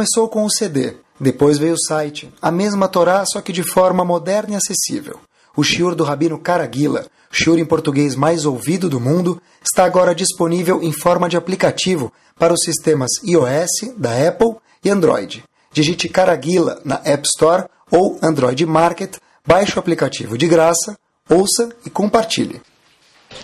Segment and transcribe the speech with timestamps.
[0.00, 4.02] Começou com o CD, depois veio o site, a mesma Torá, só que de forma
[4.02, 5.20] moderna e acessível.
[5.54, 10.82] O shiur do Rabino Caraguila, shiur em português mais ouvido do mundo, está agora disponível
[10.82, 15.44] em forma de aplicativo para os sistemas iOS, da Apple e Android.
[15.70, 20.96] Digite Caraguila na App Store ou Android Market, baixe o aplicativo de graça,
[21.28, 22.62] ouça e compartilhe.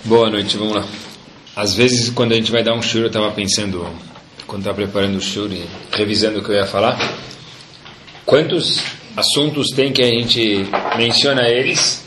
[0.07, 0.89] Boa noite, vamos lá.
[1.55, 3.87] Às vezes, quando a gente vai dar um shiur, eu estava pensando,
[4.47, 6.99] quando estava preparando o shiur e revisando o que eu ia falar,
[8.25, 8.81] quantos
[9.17, 12.05] assuntos tem que a gente menciona eles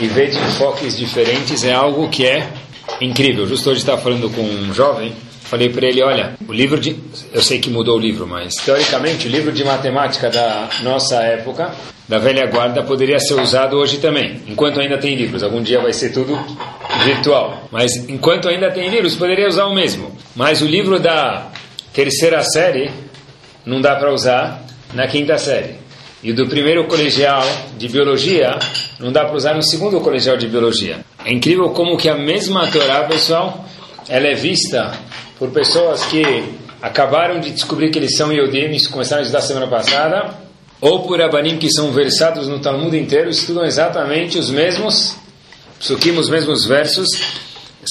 [0.00, 2.48] e vê de enfoques diferentes é algo que é
[3.00, 3.46] incrível.
[3.46, 5.12] Justo hoje estava falando com um jovem,
[5.42, 6.96] falei para ele, olha, o livro de,
[7.32, 11.72] eu sei que mudou o livro, mas teoricamente o livro de matemática da nossa época,
[12.08, 15.42] da velha guarda, poderia ser usado hoje também, enquanto ainda tem livros.
[15.42, 16.38] Algum dia vai ser tudo
[17.04, 20.12] virtual, mas enquanto ainda tem livros, poderia usar o mesmo.
[20.34, 21.50] Mas o livro da
[21.92, 22.90] terceira série
[23.64, 24.62] não dá para usar
[24.94, 25.76] na quinta série.
[26.22, 27.42] E do primeiro colegial
[27.76, 28.58] de biologia
[29.00, 31.00] não dá para usar no segundo colegial de biologia.
[31.24, 33.64] É incrível como que a mesma Torá, pessoal,
[34.08, 34.92] ela é vista
[35.38, 36.22] por pessoas que
[36.80, 40.34] acabaram de descobrir que eles são Yodim, começaram a estudar semana passada,
[40.80, 45.16] ou por Abanim que são versados no Talmud inteiro, estudam exatamente os mesmos
[45.78, 47.08] psukim, os mesmos versos.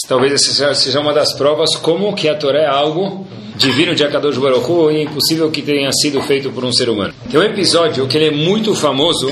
[0.07, 3.27] Talvez essa seja uma das provas como que a Torá é algo
[3.61, 7.13] divino de Akadosh Baruch Hu é impossível que tenha sido feito por um ser humano.
[7.29, 9.31] Tem um episódio que ele é muito famoso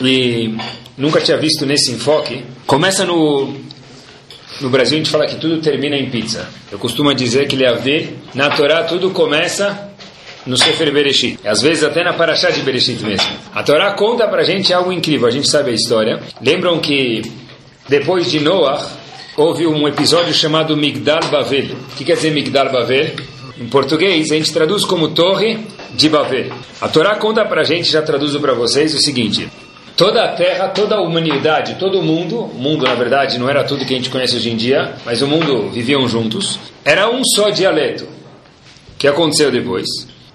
[0.00, 0.54] e
[0.96, 2.42] nunca tinha visto nesse enfoque.
[2.66, 3.54] Começa no
[4.60, 6.48] no Brasil a gente fala que tudo termina em pizza.
[6.72, 9.90] Eu costumo dizer que ele ver na Torá tudo começa
[10.46, 11.38] no Sefer Bereshit.
[11.44, 13.28] Às vezes até na Parashá de Bereshit mesmo.
[13.54, 16.22] A Torá conta pra gente algo incrível, a gente sabe a história.
[16.40, 17.20] Lembram que
[17.86, 18.82] depois de Noah
[19.36, 21.76] houve um episódio chamado Migdal Bavel.
[21.92, 23.35] O que quer dizer Migdal Bavel?
[23.58, 25.58] Em português, a gente traduz como Torre
[25.94, 26.52] de Babel.
[26.78, 29.48] A Torá conta para a gente, já traduzo para vocês, o seguinte:
[29.96, 33.64] toda a terra, toda a humanidade, todo o mundo, o mundo na verdade não era
[33.64, 37.22] tudo que a gente conhece hoje em dia, mas o mundo viviam juntos, era um
[37.24, 38.04] só dialeto.
[38.04, 39.86] O que aconteceu depois?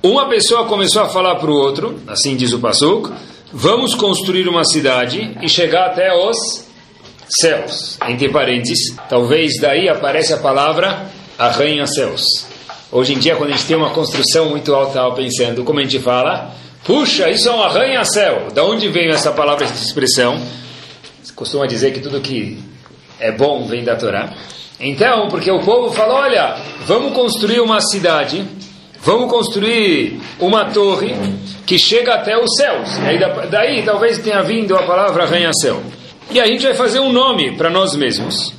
[0.02, 3.12] Uma pessoa começou a falar para o outro, assim diz o Pasuk,
[3.54, 6.66] vamos construir uma cidade e chegar até os
[7.40, 8.00] céus.
[8.10, 11.06] Entre parênteses, talvez daí aparece a palavra
[11.38, 12.51] arranha-céus.
[12.94, 15.84] Hoje em dia, quando a gente tem uma construção muito alta, estava pensando, como a
[15.84, 16.54] gente fala,
[16.84, 18.50] puxa, isso é um arranha-céu.
[18.54, 20.38] Da onde veio essa palavra, essa expressão?
[21.24, 22.60] Você costuma dizer que tudo que
[23.18, 24.34] é bom vem da Torá.
[24.78, 28.44] Então, porque o povo falou, olha, vamos construir uma cidade,
[29.02, 31.16] vamos construir uma torre
[31.66, 32.90] que chega até os céus.
[32.98, 33.18] Daí,
[33.50, 35.82] daí talvez tenha vindo a palavra arranha-céu.
[36.30, 38.54] E a gente vai fazer um nome para nós mesmos.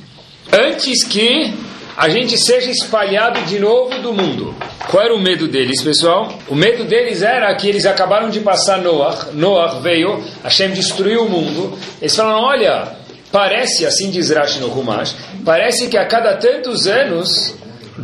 [0.51, 1.53] Antes que
[1.95, 4.55] a gente seja espalhado de novo do mundo.
[4.89, 6.33] Qual era o medo deles, pessoal?
[6.49, 11.29] O medo deles era que eles acabaram de passar Noah, Noah veio, Hashem destruiu o
[11.29, 11.77] mundo.
[12.01, 12.97] Eles falaram: olha,
[13.31, 15.15] parece, assim diz Rashi no Humash,
[15.45, 17.55] parece que a cada tantos anos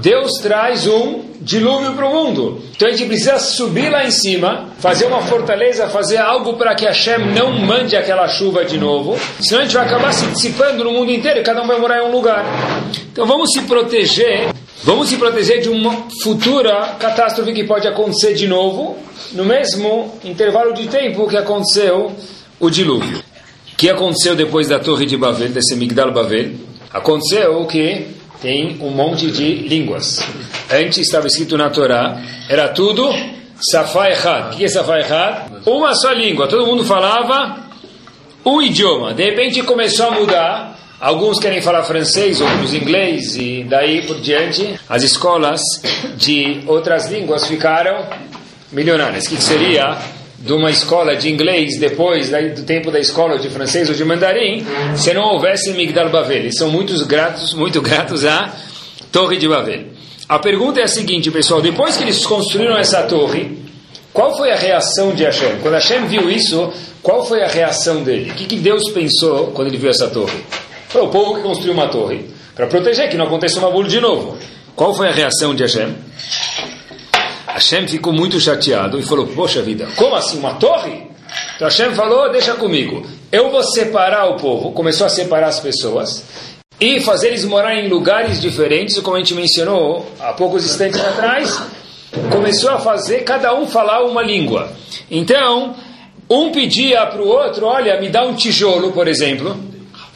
[0.01, 2.61] Deus traz um dilúvio para o mundo.
[2.75, 6.85] Então a gente precisa subir lá em cima, fazer uma fortaleza, fazer algo para que
[6.85, 9.17] Hashem não mande aquela chuva de novo.
[9.41, 12.07] Senão a gente vai acabar se dissipando no mundo inteiro cada um vai morar em
[12.07, 12.45] um lugar.
[13.11, 18.47] Então vamos se proteger, vamos se proteger de uma futura catástrofe que pode acontecer de
[18.47, 18.97] novo,
[19.33, 22.11] no mesmo intervalo de tempo que aconteceu
[22.59, 23.17] o dilúvio.
[23.73, 26.51] O que aconteceu depois da Torre de Babel, desse Migdal Babel?
[26.91, 30.25] Aconteceu que tem um monte de línguas.
[30.71, 33.09] Antes estava escrito na Torá, era tudo
[33.71, 34.53] Safá Echad.
[34.53, 35.51] O que é Safá Echad?
[35.65, 36.47] Uma só língua.
[36.47, 37.57] Todo mundo falava
[38.45, 39.13] um idioma.
[39.13, 40.79] De repente começou a mudar.
[40.99, 45.61] Alguns querem falar francês, outros inglês, e daí por diante as escolas
[46.17, 48.05] de outras línguas ficaram
[48.69, 49.25] milionárias.
[49.25, 49.97] O que seria
[50.41, 54.65] de uma escola de inglês depois do tempo da escola de francês ou de mandarim,
[54.95, 56.37] se não houvesse Migdal Bavel.
[56.37, 58.53] Eles são muito gratos, muito gratos à
[59.11, 59.85] Torre de Bavel.
[60.27, 63.57] A pergunta é a seguinte, pessoal: depois que eles construíram essa torre,
[64.13, 65.57] qual foi a reação de Hashem?
[65.61, 66.71] Quando Hashem viu isso,
[67.01, 68.31] qual foi a reação dele?
[68.31, 70.37] O que, que Deus pensou quando ele viu essa torre?
[70.87, 72.25] Foi o povo que construiu uma torre
[72.55, 74.37] para proteger que não aconteça uma bula de novo.
[74.75, 75.95] Qual foi a reação de Hashem?
[77.53, 81.07] Hashem ficou muito chateado e falou: Poxa vida, como assim uma torre?
[81.55, 84.71] Então Hashem falou: Deixa comigo, eu vou separar o povo.
[84.71, 86.23] Começou a separar as pessoas
[86.79, 91.61] e fazer eles morar em lugares diferentes, como a gente mencionou há poucos instantes atrás.
[92.31, 94.71] Começou a fazer cada um falar uma língua.
[95.11, 95.75] Então,
[96.29, 99.57] um pedia para o outro: Olha, me dá um tijolo, por exemplo.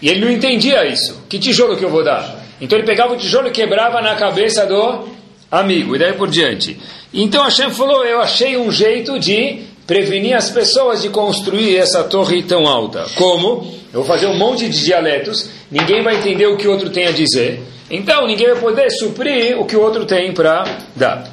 [0.02, 1.24] E ele não entendia isso.
[1.30, 2.44] Que tijolo que eu vou dar?
[2.62, 5.13] Então ele pegava o tijolo e quebrava na cabeça do
[5.60, 6.80] amigo, e daí por diante.
[7.14, 12.42] Então Hashem falou, eu achei um jeito de prevenir as pessoas de construir essa torre
[12.42, 13.06] tão alta.
[13.16, 13.72] Como?
[13.94, 17.06] Eu vou fazer um monte de dialetos, ninguém vai entender o que o outro tem
[17.06, 17.62] a dizer,
[17.92, 20.64] então ninguém vai poder suprir o que o outro tem para
[20.96, 21.32] dar.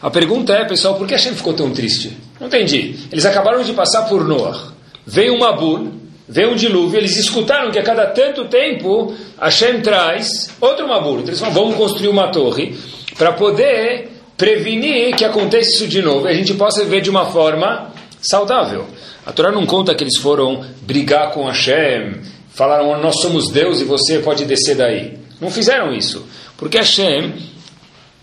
[0.00, 2.16] A pergunta é, pessoal, por que Hashem ficou tão triste?
[2.40, 2.94] Não entendi.
[3.12, 4.72] Eles acabaram de passar por Noah.
[5.06, 5.92] Veio um Mabul,
[6.26, 11.18] veio um dilúvio, eles escutaram que a cada tanto tempo Hashem traz outro Mabul.
[11.18, 12.74] Então eles falaram, vamos construir uma torre
[13.20, 17.26] para poder prevenir que aconteça isso de novo e a gente possa viver de uma
[17.26, 18.86] forma saudável.
[19.26, 22.14] A Torá não conta que eles foram brigar com Hashem,
[22.54, 25.18] falaram, nós somos Deus e você pode descer daí.
[25.38, 26.26] Não fizeram isso,
[26.56, 27.34] porque Hashem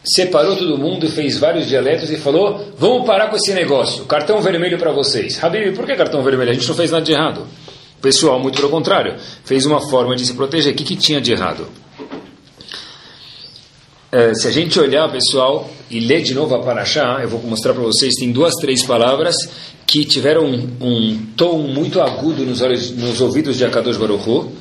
[0.03, 4.41] separou todo mundo e fez vários dialetos e falou: vamos parar com esse negócio, cartão
[4.41, 5.43] vermelho para vocês.
[5.43, 6.49] Habib, por que cartão vermelho?
[6.49, 7.45] A gente não fez nada de errado.
[8.01, 9.15] Pessoal, muito pelo contrário,
[9.45, 10.73] fez uma forma de se proteger.
[10.73, 11.67] O que, que tinha de errado?
[14.09, 17.73] É, se a gente olhar, pessoal, e ler de novo a Paraxá, eu vou mostrar
[17.73, 19.35] para vocês, tem duas, três palavras
[19.85, 24.51] que tiveram um, um tom muito agudo nos, olhos, nos ouvidos de Akadosh Baruch Hu,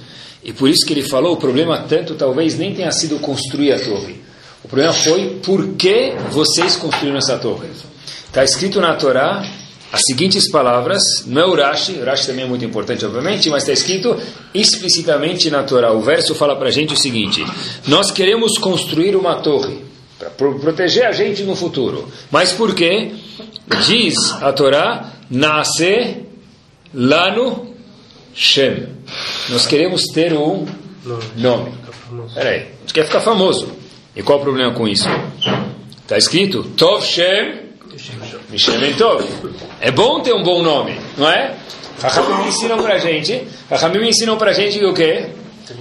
[0.42, 3.78] e por isso que ele falou, o problema tanto talvez nem tenha sido construir a
[3.78, 4.20] torre,
[4.64, 7.68] o problema foi por que vocês construíram essa torre.
[8.26, 9.44] Está escrito na Torá
[9.96, 14.14] as seguintes palavras, não é Urashi, Urashi também é muito importante, obviamente, mas está escrito
[14.52, 15.90] explicitamente na Torá.
[15.90, 17.42] O verso fala para a gente o seguinte:
[17.88, 19.78] Nós queremos construir uma torre
[20.18, 22.06] para proteger a gente no futuro.
[22.30, 23.12] Mas por quê?
[23.86, 26.24] Diz a Torá: Nasce
[26.92, 27.74] lano
[28.34, 28.88] Shem.
[29.48, 30.66] Nós queremos ter um
[31.38, 31.72] nome.
[32.34, 33.72] Peraí, a gente quer ficar famoso.
[34.14, 35.08] E qual o problema com isso?
[36.02, 37.64] Está escrito Tov Shem
[38.56, 39.22] Mishem Tov.
[39.82, 41.54] É bom ter um bom nome, não é?
[42.00, 43.46] Rahamim ensinam para a gente.
[43.70, 45.26] Rahamim ensinam para a gente o quê?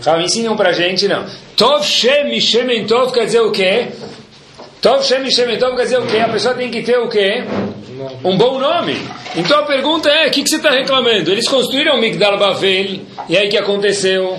[0.04, 1.26] Rahamim ensinam para a gente, não.
[1.56, 3.88] Tov Shem Mishem Tov quer dizer o quê?
[4.82, 6.18] Tov Shem Mishem Tov quer dizer o quê?
[6.18, 7.46] A pessoa tem que ter o quê?
[8.26, 9.00] Um bom nome.
[9.38, 11.32] Então a pergunta é, o que, que você está reclamando?
[11.32, 13.00] Eles construíram o Migdal Bavel,
[13.30, 14.38] e aí o que aconteceu?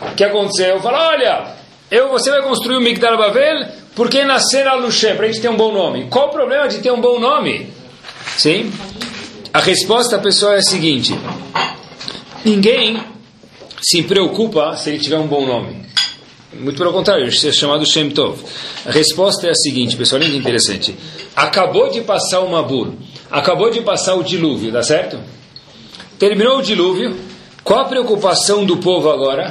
[0.00, 0.80] O que aconteceu?
[0.80, 1.46] Fala, olha,
[1.90, 3.66] eu, você vai construir o Migdal Bavel
[3.96, 6.06] porque nascer a Luxé, para a gente ter um bom nome.
[6.08, 7.72] Qual o problema de ter um bom nome?
[8.36, 8.70] Sim?
[9.52, 11.18] A resposta, pessoal, é a seguinte:
[12.44, 13.02] ninguém
[13.80, 15.86] se preocupa se ele tiver um bom nome.
[16.52, 18.38] Muito pelo contrário, isso é chamado Shem Tov.
[18.84, 20.94] A resposta é a seguinte, pessoal, olha que interessante.
[21.34, 22.92] Acabou de passar o Mabur,
[23.30, 25.18] acabou de passar o dilúvio, tá certo?
[26.18, 27.16] Terminou o dilúvio,
[27.64, 29.48] qual a preocupação do povo agora?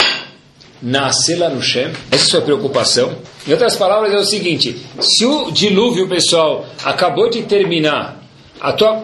[0.81, 1.87] nascer lá no Shem.
[1.87, 3.15] Essa é a sua preocupação.
[3.47, 8.21] Em outras palavras, é o seguinte: se o dilúvio, pessoal, acabou de terminar,
[8.59, 9.03] a tua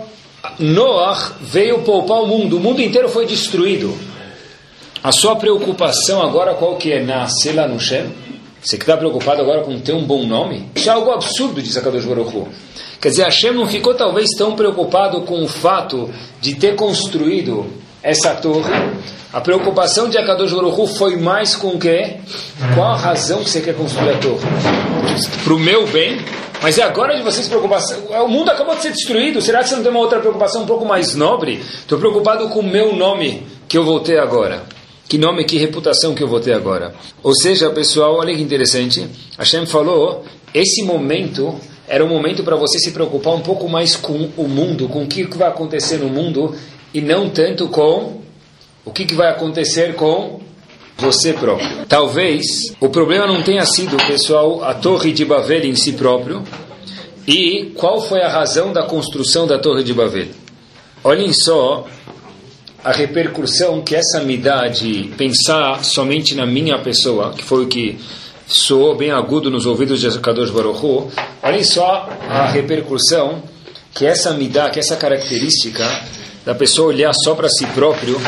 [0.59, 3.95] Noah veio poupar o mundo, o mundo inteiro foi destruído.
[5.03, 7.03] A sua preocupação agora qual que é?
[7.03, 8.11] Nascer lá no Shem?
[8.61, 10.69] Você que está preocupado agora com ter um bom nome?
[10.75, 12.47] Isso é algo absurdo, diz a Kadosh Baruch
[13.01, 16.07] Quer dizer, Hashem não ficou talvez tão preocupado com o fato
[16.39, 17.65] de ter construído
[18.03, 18.71] essa torre
[19.33, 22.17] a preocupação de Akadosh Baruch foi mais com o quê?
[22.75, 24.45] Qual a razão que você quer construir a torre?
[25.41, 26.19] Para o meu bem?
[26.61, 27.81] Mas é agora de vocês preocupar.
[28.25, 29.41] O mundo acabou de ser destruído.
[29.41, 31.61] Será que você não tem uma outra preocupação um pouco mais nobre?
[31.61, 34.63] Estou preocupado com o meu nome que eu vou ter agora.
[35.07, 36.93] Que nome, que reputação que eu vou ter agora.
[37.23, 39.07] Ou seja, pessoal, olha que interessante.
[39.37, 44.29] Hashem falou, esse momento era um momento para você se preocupar um pouco mais com
[44.37, 46.55] o mundo, com o que vai acontecer no mundo,
[46.93, 48.21] e não tanto com
[48.85, 50.41] o que, que vai acontecer com
[50.97, 51.85] você próprio.
[51.87, 52.45] Talvez
[52.79, 56.43] o problema não tenha sido, pessoal, a Torre de Babel em si próprio.
[57.27, 60.27] E qual foi a razão da construção da Torre de Babel?
[61.03, 61.87] Olhem só
[62.83, 67.67] a repercussão que essa me dá de pensar somente na minha pessoa, que foi o
[67.67, 67.99] que
[68.47, 71.11] soou bem agudo nos ouvidos de Kadosh Baruch.
[71.43, 73.43] Olhem só a repercussão
[73.93, 75.83] que essa me dá, que essa característica
[76.45, 78.19] da pessoa olhar só para si próprio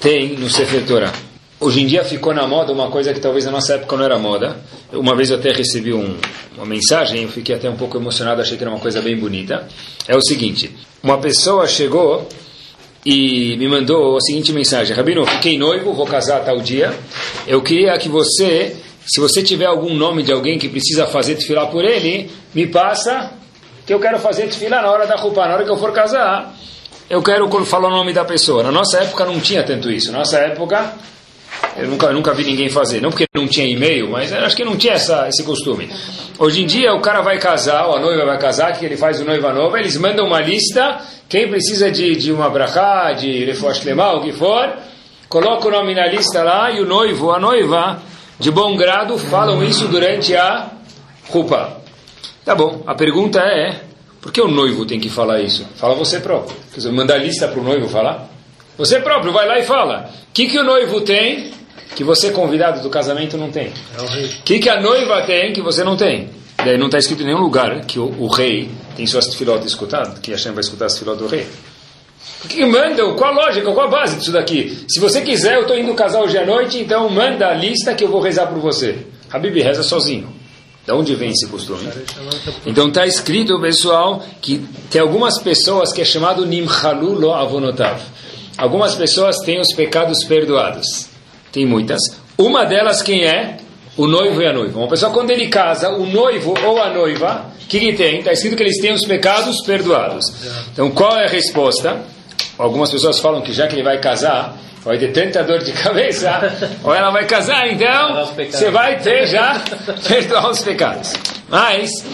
[0.00, 1.12] tem no Sefer Torah.
[1.60, 4.18] Hoje em dia ficou na moda uma coisa que talvez na nossa época não era
[4.18, 4.56] moda.
[4.92, 6.16] Uma vez eu até recebi um,
[6.56, 9.68] uma mensagem, eu fiquei até um pouco emocionado, achei que era uma coisa bem bonita.
[10.08, 12.26] É o seguinte: uma pessoa chegou
[13.06, 16.92] e me mandou a seguinte mensagem: Rabino, fiquei noivo, vou casar tal dia.
[17.46, 18.74] Eu queria que você,
[19.06, 23.34] se você tiver algum nome de alguém que precisa fazer tefilá por ele, me passa,
[23.86, 26.58] que eu quero fazer tefilá na hora da roupa, na hora que eu for casar
[27.10, 28.62] eu quero falar o nome da pessoa.
[28.62, 30.10] Na nossa época não tinha tanto isso.
[30.12, 30.94] Na nossa época,
[31.76, 33.00] eu nunca, eu nunca vi ninguém fazer.
[33.00, 35.90] Não porque não tinha e-mail, mas acho que não tinha essa, esse costume.
[36.38, 39.20] Hoje em dia, o cara vai casar, ou a noiva vai casar, que ele faz
[39.20, 43.46] o noiva nova, eles mandam uma lista, quem precisa de, de uma brachá, de
[43.84, 44.72] lemá, o que for,
[45.28, 48.02] coloca o nome na lista lá, e o noivo, a noiva,
[48.38, 50.70] de bom grado, falam isso durante a
[51.28, 51.80] rupa.
[52.44, 53.80] Tá bom, a pergunta é,
[54.22, 55.66] por que o noivo tem que falar isso?
[55.74, 56.56] Fala você próprio.
[56.70, 58.30] Quer dizer, manda a lista para o noivo falar?
[58.78, 60.08] Você próprio vai lá e fala.
[60.30, 61.50] O que, que o noivo tem
[61.96, 63.72] que você, convidado do casamento, não tem?
[63.98, 66.30] O é que, que a noiva tem que você não tem?
[66.64, 70.20] Daí não está escrito em nenhum lugar que o, o rei tem suas filotas escutadas,
[70.20, 71.44] que a Hashem vai escutar as filotas do rei.
[72.40, 73.16] Por que mandam?
[73.16, 73.72] Qual a lógica?
[73.72, 74.84] Qual a base disso daqui?
[74.88, 78.04] Se você quiser, eu estou indo casar hoje à noite, então manda a lista que
[78.04, 78.98] eu vou rezar por você.
[79.32, 80.41] Habib reza sozinho.
[80.84, 81.88] De onde vem esse costume?
[82.66, 88.00] Então está escrito, pessoal, que tem algumas pessoas que é chamado Nimchalu lo avonotav.
[88.58, 91.08] Algumas pessoas têm os pecados perdoados.
[91.52, 92.00] Tem muitas.
[92.36, 93.58] Uma delas quem é?
[93.96, 94.78] O noivo e a noiva.
[94.78, 98.18] Uma pessoa quando ele casa, o noivo ou a noiva, o que, que tem?
[98.18, 100.24] Está escrito que eles têm os pecados perdoados.
[100.72, 102.02] Então qual é a resposta?
[102.58, 106.40] Algumas pessoas falam que já que ele vai casar, vai ter tanta dor de cabeça,
[106.82, 109.62] ou ela vai casar, então você vai ter já
[110.06, 111.12] perdoar os pecados.
[111.48, 112.04] Mas,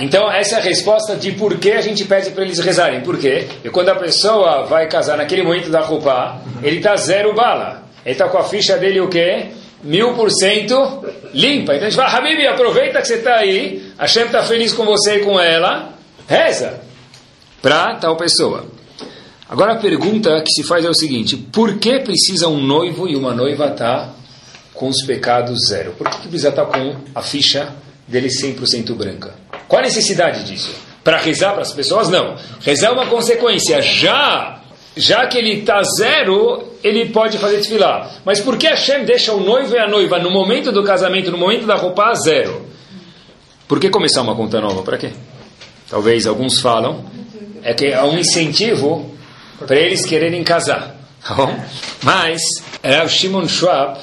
[0.00, 3.00] então essa é a resposta de por que a gente pede para eles rezarem.
[3.00, 3.46] Por quê?
[3.48, 7.82] Porque quando a pessoa vai casar naquele momento da roupa, ele está zero bala.
[8.04, 9.46] Ele está com a ficha dele o quê?
[9.82, 11.74] Mil por cento limpa.
[11.74, 14.84] Então a gente fala, Habib, aproveita que você está aí, a Shem está feliz com
[14.84, 15.90] você e com ela,
[16.28, 16.80] reza
[17.60, 18.73] para tal pessoa.
[19.48, 23.16] Agora a pergunta que se faz é o seguinte: por que precisa um noivo e
[23.16, 24.14] uma noiva estar tá
[24.72, 25.92] com os pecados zero?
[25.92, 27.74] Por que precisa estar tá com a ficha
[28.08, 29.34] dele 100% branca?
[29.68, 30.74] Qual a necessidade disso?
[31.02, 32.08] Para rezar para as pessoas?
[32.08, 32.36] Não.
[32.60, 33.82] Rezar é uma consequência.
[33.82, 34.60] Já
[34.96, 38.20] já que ele está zero, ele pode fazer desfilar.
[38.24, 41.38] Mas por que Hashem deixa o noivo e a noiva no momento do casamento, no
[41.38, 42.64] momento da roupa, zero?
[43.66, 44.82] Por que começar uma conta nova?
[44.82, 45.10] Para quê?
[45.90, 47.04] Talvez alguns falam.
[47.62, 49.13] É que é um incentivo
[49.58, 50.96] para eles quererem casar.
[51.26, 51.64] Tá bom?
[52.02, 52.40] Mas
[52.82, 53.98] Rav Shimon Schwab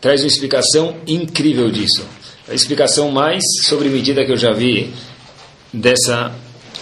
[0.00, 2.04] traz uma explicação incrível disso.
[2.48, 4.92] A explicação mais sobre medida que eu já vi
[5.72, 6.32] dessa,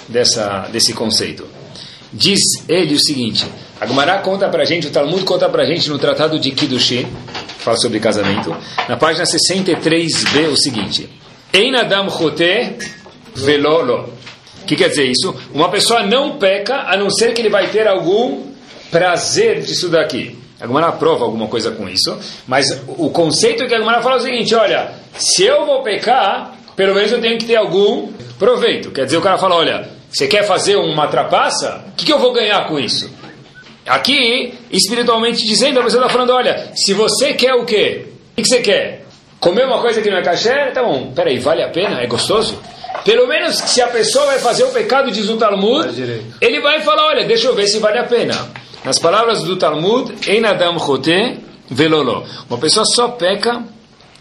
[0.08, 1.46] dessa, desse conceito.
[2.12, 3.44] Diz ele o seguinte:
[3.78, 7.06] a Gemara conta para gente, o Talmud conta para gente no Tratado de Kiddushin,
[7.58, 8.56] fala sobre casamento,
[8.88, 11.08] na página 63b o seguinte:
[11.52, 12.78] Ein Adam Chote
[13.34, 14.14] Velolo
[14.68, 15.34] que quer dizer isso?
[15.52, 18.52] Uma pessoa não peca a não ser que ele vai ter algum
[18.90, 20.38] prazer disso daqui.
[20.60, 24.18] A Gemara prova alguma coisa com isso, mas o conceito que a Gemara fala é
[24.18, 28.90] o seguinte: olha, se eu vou pecar, pelo menos eu tenho que ter algum proveito.
[28.90, 31.84] Quer dizer, o cara fala: olha, você quer fazer uma trapaça?
[31.88, 33.10] O que, que eu vou ganhar com isso?
[33.86, 38.06] Aqui, espiritualmente dizendo, a pessoa está falando: olha, se você quer o quê?
[38.32, 39.06] O que, que você quer?
[39.40, 40.72] Comer uma coisa que não é caché?
[40.72, 42.02] Tá bom, peraí, vale a pena?
[42.02, 42.58] É gostoso?
[43.04, 45.88] Pelo menos se a pessoa vai fazer o pecado, diz o Talmud,
[46.40, 48.34] ele vai falar, olha, deixa eu ver se vale a pena.
[48.84, 51.38] Nas palavras do Talmud, Ein Adam Chote
[51.70, 52.24] Velolo.
[52.48, 53.62] Uma pessoa só peca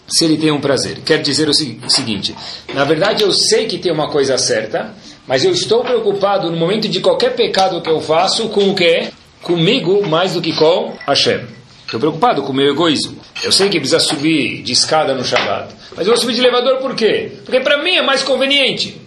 [0.07, 0.99] se ele tem um prazer.
[1.05, 2.35] Quer dizer o seguinte,
[2.73, 4.93] na verdade eu sei que tem uma coisa certa,
[5.27, 9.09] mas eu estou preocupado no momento de qualquer pecado que eu faço com o quê?
[9.41, 11.56] Comigo mais do que com Hashem.
[11.87, 13.17] Estou preocupado com o meu egoísmo.
[13.41, 15.73] Eu sei que precisa subir de escada no Shabbat.
[15.95, 17.31] Mas eu vou subir de elevador por quê?
[17.45, 18.99] Porque para mim é mais conveniente.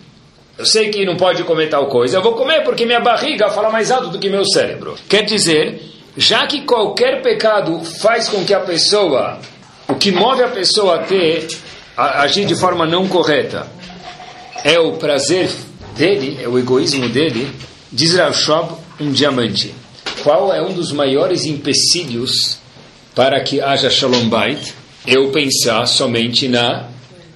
[0.57, 2.17] Eu sei que não pode comer tal coisa.
[2.17, 4.97] Eu vou comer porque minha barriga fala mais alto do que meu cérebro.
[5.11, 5.79] Quer dizer,
[6.17, 9.39] já que qualquer pecado faz com que a pessoa,
[9.87, 11.49] o que move a pessoa a ter,
[11.95, 13.67] a agir de forma não correta,
[14.65, 15.51] é o prazer
[15.99, 17.47] dele, é o egoísmo dele,
[17.93, 19.75] diz Rav um diamante.
[20.23, 22.60] Qual é um dos maiores empecilhos
[23.15, 24.75] para que haja Shalom Bait,
[25.07, 26.89] eu pensar somente na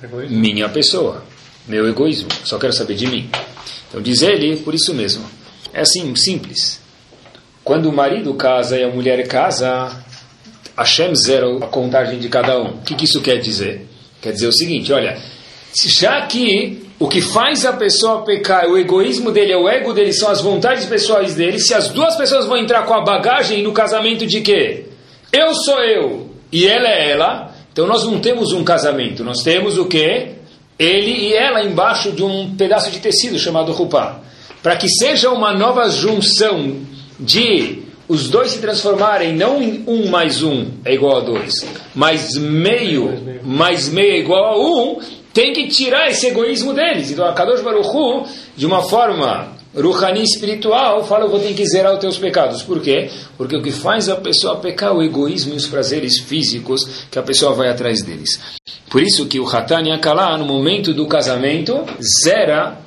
[0.03, 0.37] egoísmo.
[0.39, 1.25] minha pessoa,
[1.67, 3.31] meu egoísmo, só quero saber de mim.
[3.89, 5.25] Então diz ele, por isso mesmo.
[5.73, 6.81] É assim, simples.
[7.63, 10.05] Quando o marido casa e a mulher casa,
[10.77, 12.77] Hashem zero a contagem de cada um.
[12.77, 13.87] O que, que isso quer dizer?
[14.21, 15.19] Quer dizer o seguinte, olha,
[15.99, 20.13] já que o que faz a pessoa pecar, o egoísmo dele, é o ego dele,
[20.13, 23.73] são as vontades pessoais dele, se as duas pessoas vão entrar com a bagagem no
[23.73, 24.87] casamento de quê?
[25.37, 27.53] Eu sou eu e ela é ela.
[27.73, 30.37] Então nós não temos um casamento, nós temos o quê?
[30.79, 34.21] Ele e ela embaixo de um pedaço de tecido chamado rupá.
[34.63, 36.77] Para que seja uma nova junção
[37.19, 42.37] de os dois se transformarem não em um mais um é igual a dois, mas
[42.37, 45.01] meio mais meio é igual a um,
[45.33, 47.11] tem que tirar esse egoísmo deles.
[47.11, 48.25] Então a Kadosh Baruch Hu,
[48.57, 52.63] de uma forma Ruhani espiritual fala, eu vou ter que zerar os teus pecados.
[52.63, 53.11] Por quê?
[53.37, 57.19] Porque o que faz a pessoa pecar é o egoísmo e os prazeres físicos que
[57.19, 58.41] a pessoa vai atrás deles.
[58.89, 61.85] Por isso que o Hatan Yakalá, no momento do casamento,
[62.23, 62.79] zera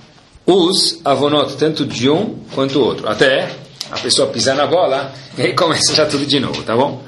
[0.45, 3.09] os avonot, tanto de um quanto outro.
[3.09, 3.51] Até
[3.91, 7.01] a pessoa pisar na bola e aí começa já tudo de novo, tá bom?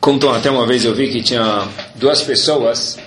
[0.00, 2.98] Contou até uma vez eu vi que tinha duas pessoas,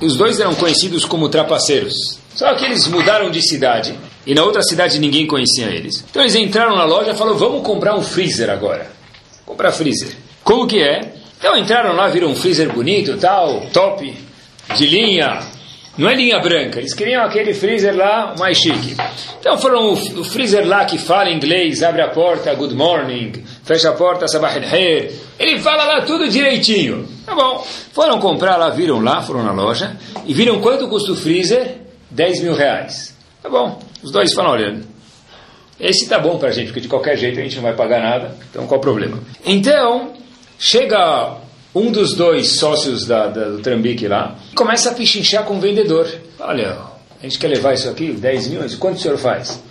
[0.00, 3.94] os dois eram conhecidos como trapaceiros Só que eles mudaram de cidade
[4.30, 6.04] e na outra cidade ninguém conhecia eles.
[6.08, 8.88] Então eles entraram na loja e falaram: vamos comprar um freezer agora.
[9.44, 10.10] Comprar freezer.
[10.44, 11.14] Como que é?
[11.36, 14.14] Então entraram lá, viram um freezer bonito, tal, top,
[14.76, 15.40] de linha,
[15.98, 18.94] não é linha branca, eles queriam aquele freezer lá mais chique.
[19.40, 23.32] Então foram o, freezer lá que fala inglês, abre a porta, good morning,
[23.64, 24.62] fecha a porta, sabah el
[25.40, 27.04] Ele fala lá tudo direitinho.
[27.26, 27.66] Tá bom.
[27.92, 31.78] Foram comprar lá, viram lá, foram na loja e viram quanto custa o freezer?
[32.10, 33.16] 10 mil reais.
[33.42, 33.89] Tá bom.
[34.02, 34.80] Os dois falam, olha,
[35.78, 38.36] esse tá bom pra gente, porque de qualquer jeito a gente não vai pagar nada,
[38.50, 39.18] então qual o problema?
[39.44, 40.12] Então,
[40.58, 41.38] chega
[41.74, 46.06] um dos dois sócios da, da, do Trambique lá começa a pichinchar com o vendedor.
[46.38, 46.76] Olha,
[47.20, 49.62] a gente quer levar isso aqui, 10 mil, quanto o senhor faz?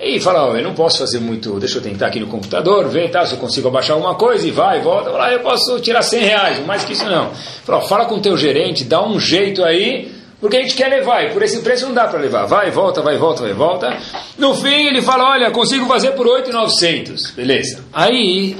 [0.00, 3.10] E fala, oh, eu não posso fazer muito, deixa eu tentar aqui no computador, ver
[3.10, 5.10] tá, se eu consigo abaixar alguma coisa, e vai, volta.
[5.22, 7.30] Ah, eu posso tirar 100 reais, mais que isso não.
[7.64, 10.10] Fala, fala com o teu gerente, dá um jeito aí,
[10.42, 12.46] porque a gente quer levar, e por esse preço não dá para levar.
[12.46, 13.96] Vai, volta, vai, volta, vai, volta.
[14.36, 17.30] No fim ele fala, olha, consigo fazer por 8,900.
[17.30, 17.84] Beleza.
[17.92, 18.56] Aí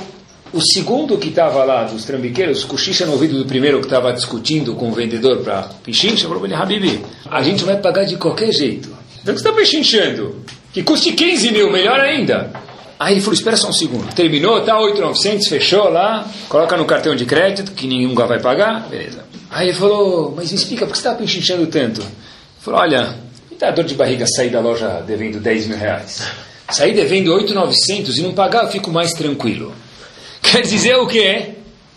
[0.52, 4.76] o segundo que estava lá, dos trambiqueiros, cochicha no ouvido do primeiro que estava discutindo
[4.76, 8.88] com o vendedor para pichincha, falou ele, Habibi, a gente vai pagar de qualquer jeito.
[9.20, 10.36] Então que você está pichinchando?
[10.72, 12.52] Que custe 15 mil, melhor ainda.
[12.96, 14.14] Aí ele falou, espera só um segundo.
[14.14, 19.31] Terminou, tá 8,900, fechou lá, coloca no cartão de crédito, que ninguém vai pagar, beleza.
[19.52, 22.00] Aí ele falou, mas me explica, por que você está pichinchando tanto?
[22.00, 22.10] Ele
[22.58, 23.14] falou, olha,
[23.50, 26.26] me dá dor de barriga sair da loja devendo 10 mil reais.
[26.70, 29.74] Sair devendo 8,900 e não pagar, eu fico mais tranquilo.
[30.40, 31.50] Quer dizer o quê?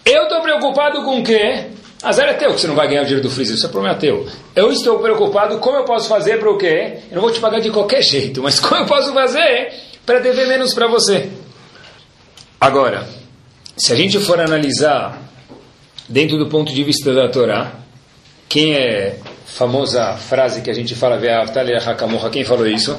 [0.06, 1.68] Eu estou preocupado com o quê?
[2.04, 3.96] Azar é teu que você não vai ganhar o dinheiro do freezer, isso é problema
[3.96, 4.28] teu.
[4.54, 6.98] Eu estou preocupado como eu posso fazer para o quê?
[7.10, 9.74] Eu não vou te pagar de qualquer jeito, mas como eu posso fazer
[10.06, 11.30] para dever menos para você?
[12.60, 13.08] Agora,
[13.78, 15.25] se a gente for analisar
[16.08, 17.74] dentro do ponto de vista da Torá,
[18.48, 21.20] quem é famosa frase que a gente fala,
[22.32, 22.98] quem falou isso?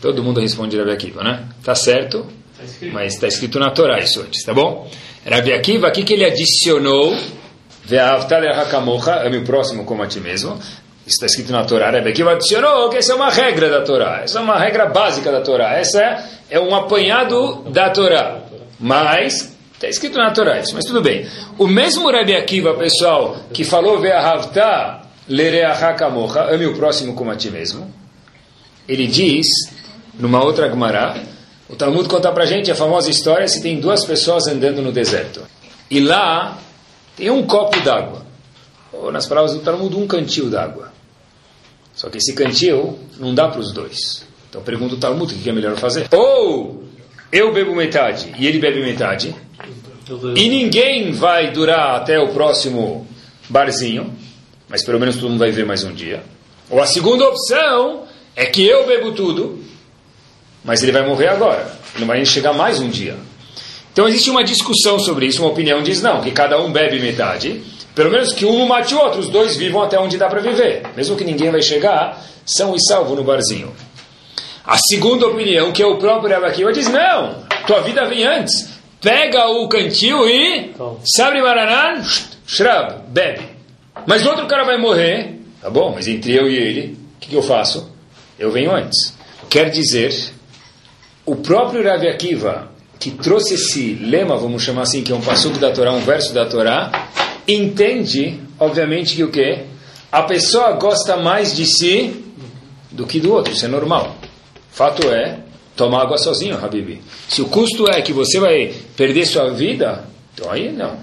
[0.00, 1.44] Todo mundo responde Rabi Akiva, né?
[1.62, 2.26] Tá certo?
[2.92, 4.88] Mas está escrito na Torá isso antes, tá bom?
[5.28, 7.16] Rabi Akiva, aqui que ele adicionou,
[9.24, 10.58] ame o próximo como a ti mesmo.
[11.06, 11.90] Está escrito na Torá.
[11.90, 14.22] Rabi Akiva adicionou que essa é uma regra da Torá.
[14.24, 15.76] Essa é uma regra básica da Torá.
[15.78, 18.40] Essa é um apanhado da Torá.
[18.78, 21.28] Mas Está escrito na Torá isso, mas tudo bem.
[21.58, 27.50] O mesmo Rabi Akiva, pessoal, que falou Ve'ahavta lereachakamocha, ame o próximo como a ti
[27.50, 27.92] mesmo,
[28.88, 29.46] ele diz,
[30.18, 31.20] numa outra Gemara,
[31.68, 35.42] o Talmud conta pra gente a famosa história se tem duas pessoas andando no deserto.
[35.90, 36.58] E lá
[37.14, 38.24] tem um copo d'água.
[38.92, 40.90] Ou nas palavras do Talmud, um cantil d'água.
[41.94, 44.24] Só que esse cantil não dá para os dois.
[44.48, 46.08] Então pergunta o Talmud o que é melhor fazer.
[46.12, 46.85] Ou
[47.30, 49.34] eu bebo metade e ele bebe metade.
[50.36, 53.06] E ninguém vai durar até o próximo
[53.48, 54.12] barzinho.
[54.68, 56.22] Mas pelo menos todo mundo vai ver mais um dia.
[56.70, 59.64] Ou a segunda opção é que eu bebo tudo
[60.66, 61.62] mas ele vai morrer agora.
[61.94, 63.16] Ele não vai chegar mais um dia.
[63.92, 65.40] Então existe uma discussão sobre isso.
[65.40, 67.62] Uma opinião diz não, que cada um bebe metade.
[67.94, 70.82] Pelo menos que um mate o outro, os dois vivam até onde dá para viver.
[70.96, 73.72] Mesmo que ninguém vai chegar, são e salvo no barzinho.
[74.66, 78.68] A segunda opinião, que é o próprio Akiva, diz não, tua vida vem antes.
[79.00, 80.74] Pega o cantil e
[81.04, 82.02] sabe Maranan,
[82.46, 83.42] shrab, bebe.
[84.06, 85.40] Mas o outro cara vai morrer.
[85.60, 87.92] Tá bom, mas entre eu e ele, o que, que eu faço?
[88.38, 89.14] Eu venho antes.
[89.48, 90.12] Quer dizer
[91.24, 95.58] o próprio Rav Akiva, que trouxe esse lema, vamos chamar assim, que é um passuco
[95.58, 97.08] da Torá, um verso da Torá,
[97.46, 99.64] entende, obviamente, que o quê?
[100.10, 102.24] A pessoa gosta mais de si
[102.90, 104.16] do que do outro, isso é normal.
[104.76, 105.38] Fato é,
[105.74, 107.00] tomar água sozinho, Habibi.
[107.30, 110.98] Se o custo é que você vai perder sua vida, então aí não.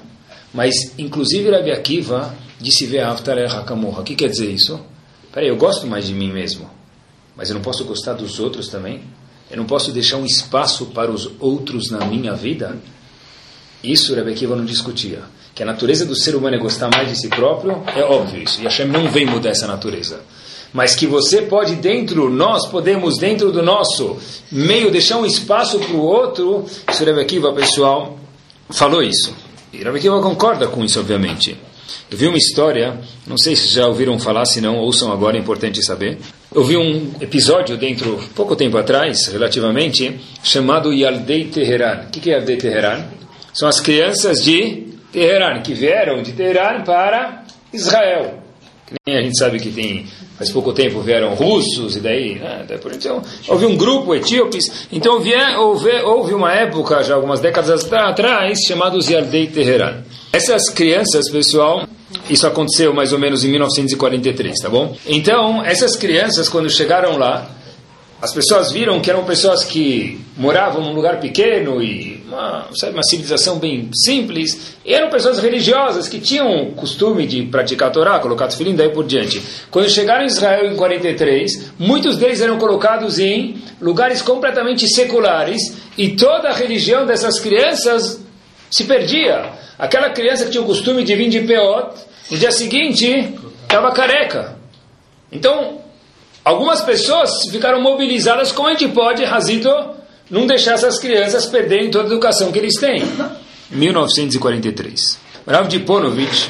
[0.54, 4.02] Mas, inclusive, Rabi Akiva disse ver Hakamuha.
[4.02, 4.80] O que quer dizer isso?
[5.32, 6.70] Peraí, eu gosto mais de mim mesmo,
[7.36, 9.02] mas eu não posso gostar dos outros também?
[9.50, 12.78] Eu não posso deixar um espaço para os outros na minha vida?
[13.84, 15.24] Isso Rebbe Akiva não discutia.
[15.56, 18.62] Que a natureza do ser humano é gostar mais de si próprio, é óbvio isso.
[18.62, 20.22] E Hashem não vem mudar essa natureza.
[20.74, 24.18] Mas que você pode dentro, nós podemos dentro do nosso
[24.52, 28.18] meio deixar um espaço para o outro, isso Rebbe Akiva, pessoal,
[28.72, 29.36] falou isso.
[29.72, 31.56] E Rebbe concorda com isso, obviamente.
[32.10, 35.40] Eu vi uma história, não sei se já ouviram falar, se não, ouçam agora, é
[35.40, 36.18] importante saber.
[36.54, 42.06] Eu vi um episódio dentro, pouco tempo atrás, relativamente, chamado Yaldei Teheran.
[42.08, 43.06] O que é Yaldei Teheran?
[43.54, 48.44] São as crianças de Teheran, que vieram de Teheran para Israel.
[48.86, 50.06] Que nem a gente sabe que tem,
[50.38, 54.88] faz pouco tempo vieram russos, e daí, né, então, houve um grupo etíopes.
[54.92, 60.04] Então vier, houve, houve uma época, já algumas décadas atrás, chamado Yaldei Teheran.
[60.32, 61.88] Essas crianças, pessoal,
[62.30, 64.96] Isso aconteceu mais ou menos em 1943, tá bom?
[65.06, 67.50] Então, essas crianças, quando chegaram lá,
[68.24, 73.04] as pessoas viram que eram pessoas que moravam num lugar pequeno e uma, sabe, uma
[73.04, 78.20] civilização bem simples, e eram pessoas religiosas que tinham o costume de praticar a Torá,
[78.20, 79.44] colocar tefilim, daí por diante.
[79.70, 86.12] Quando chegaram em Israel em 43, muitos deles eram colocados em lugares completamente seculares e
[86.16, 88.22] toda a religião dessas crianças
[88.72, 89.52] se perdia.
[89.78, 91.94] Aquela criança que tinha o costume de vir de Peot,
[92.32, 93.34] no dia seguinte
[93.68, 94.56] estava careca.
[95.30, 95.83] Então,
[96.44, 99.70] Algumas pessoas ficaram mobilizadas, como a gente pode, Razito,
[100.30, 103.04] não deixar essas crianças perderem toda a educação que eles têm.
[103.72, 105.20] 1943.
[105.48, 106.50] Rav Diponovich,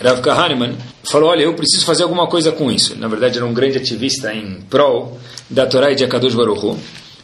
[0.00, 2.96] Rav Kahneman, falou, olha, eu preciso fazer alguma coisa com isso.
[2.96, 6.76] Na verdade, era um grande ativista em prol da Torá e de Akadosh Baruch.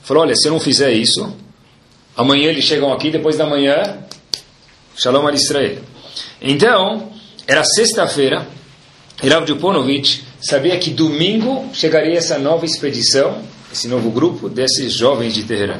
[0.03, 1.35] Falou, olha, se eu não fizer isso,
[2.17, 3.99] amanhã eles chegam aqui, depois da manhã,
[4.97, 5.79] Shalom al Israel.
[6.41, 7.11] Então,
[7.47, 8.47] era sexta-feira,
[9.23, 15.45] Rav Diponovich sabia que domingo chegaria essa nova expedição, esse novo grupo desses jovens de
[15.45, 15.79] Teherã.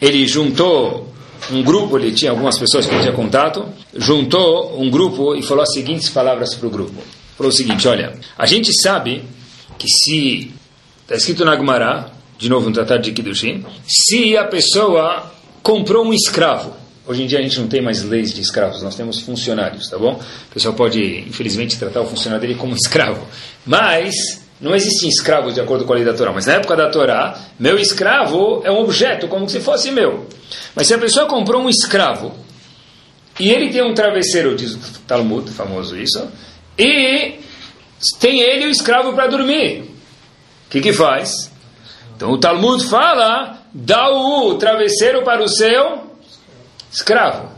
[0.00, 1.12] Ele juntou
[1.50, 5.62] um grupo, ele tinha algumas pessoas que ele tinha contato, juntou um grupo e falou
[5.62, 7.02] as seguintes palavras para o grupo.
[7.36, 9.24] Falou o seguinte, olha, a gente sabe
[9.78, 10.52] que se,
[11.02, 15.32] está escrito na Gemara, de novo no Tratado de Kiddushin, se a pessoa
[15.62, 16.74] comprou um escravo,
[17.06, 19.96] Hoje em dia a gente não tem mais leis de escravos, nós temos funcionários, tá
[19.96, 20.14] bom?
[20.50, 23.24] O pessoal pode, infelizmente, tratar o funcionário dele como escravo.
[23.64, 24.14] Mas
[24.60, 26.32] não existem escravos de acordo com a lei da Torá.
[26.32, 30.26] Mas na época da Torá, meu escravo é um objeto, como se fosse meu.
[30.74, 32.34] Mas se a pessoa comprou um escravo
[33.38, 36.26] e ele tem um travesseiro, diz o Talmud, famoso isso,
[36.76, 37.38] e
[38.18, 41.52] tem ele o escravo para dormir, o que que faz?
[42.16, 46.05] Então o Talmud fala, dá o travesseiro para o seu
[46.90, 47.48] escravo.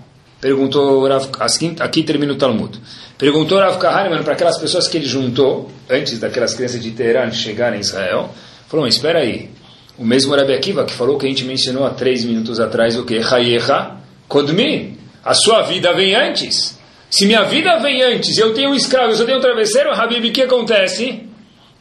[0.40, 2.80] Perguntou Rav, aqui, aqui termina o Talmud.
[3.16, 7.78] Perguntou Rav Kahneman para aquelas pessoas que ele juntou, antes daquelas crianças de Teherã chegarem
[7.78, 8.30] em Israel,
[8.68, 9.50] falou, espera aí,
[9.98, 13.04] o mesmo Rabi Akiva que falou que a gente mencionou há três minutos atrás o
[13.04, 13.18] que?
[13.18, 13.96] Hayecha
[14.28, 14.96] Kodmi.
[15.24, 16.78] A sua vida vem antes.
[17.10, 20.28] Se minha vida vem antes, eu tenho um escravo, eu só tenho um travesseiro, Habib,
[20.28, 21.24] o que acontece?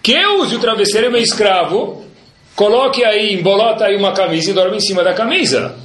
[0.01, 2.03] Que eu use o travesseiro, meu escravo,
[2.55, 5.75] coloque aí, embolota aí uma camisa e dorme em cima da camisa.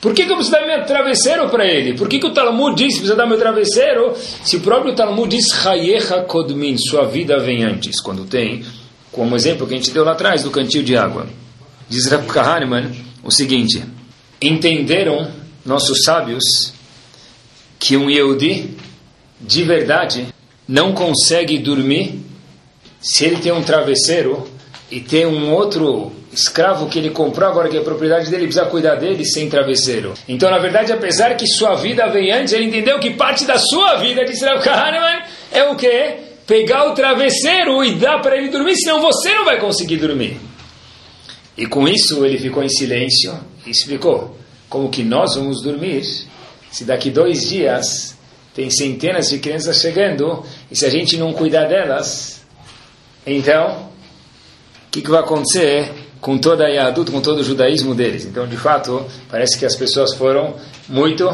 [0.00, 1.94] Por que, que eu preciso dar meu travesseiro para ele?
[1.94, 4.14] Por que, que o Talmud diz que precisa dar meu travesseiro?
[4.42, 8.64] Se o próprio Talmud diz Hayecha Kodmin, sua vida vem antes, quando tem,
[9.12, 11.26] como exemplo que a gente deu lá atrás do cantil de água.
[11.88, 12.90] Diz Rav Kahneman
[13.22, 13.84] o seguinte:
[14.40, 15.30] entenderam
[15.66, 16.72] nossos sábios
[17.78, 18.70] que um Yehudi
[19.38, 20.28] de verdade
[20.66, 22.20] não consegue dormir
[23.00, 24.48] se ele tem um travesseiro
[24.90, 28.96] e tem um outro escravo que ele comprou, agora que é propriedade dele, precisa cuidar
[28.96, 30.14] dele sem travesseiro.
[30.28, 33.96] Então, na verdade, apesar que sua vida vem antes, ele entendeu que parte da sua
[33.96, 36.18] vida, de Israel Kahneman, é o quê?
[36.46, 40.36] Pegar o travesseiro e dar para ele dormir, senão você não vai conseguir dormir.
[41.56, 44.36] E com isso ele ficou em silêncio e explicou
[44.68, 46.04] como que nós vamos dormir
[46.70, 48.16] se daqui dois dias
[48.54, 52.42] tem centenas de crianças chegando e se a gente não cuidar delas,
[53.26, 53.90] então
[54.86, 58.24] o que, que vai acontecer com toda a Yahudut, com todo o judaísmo deles.
[58.24, 60.54] Então, de fato, parece que as pessoas foram
[60.88, 61.26] muito,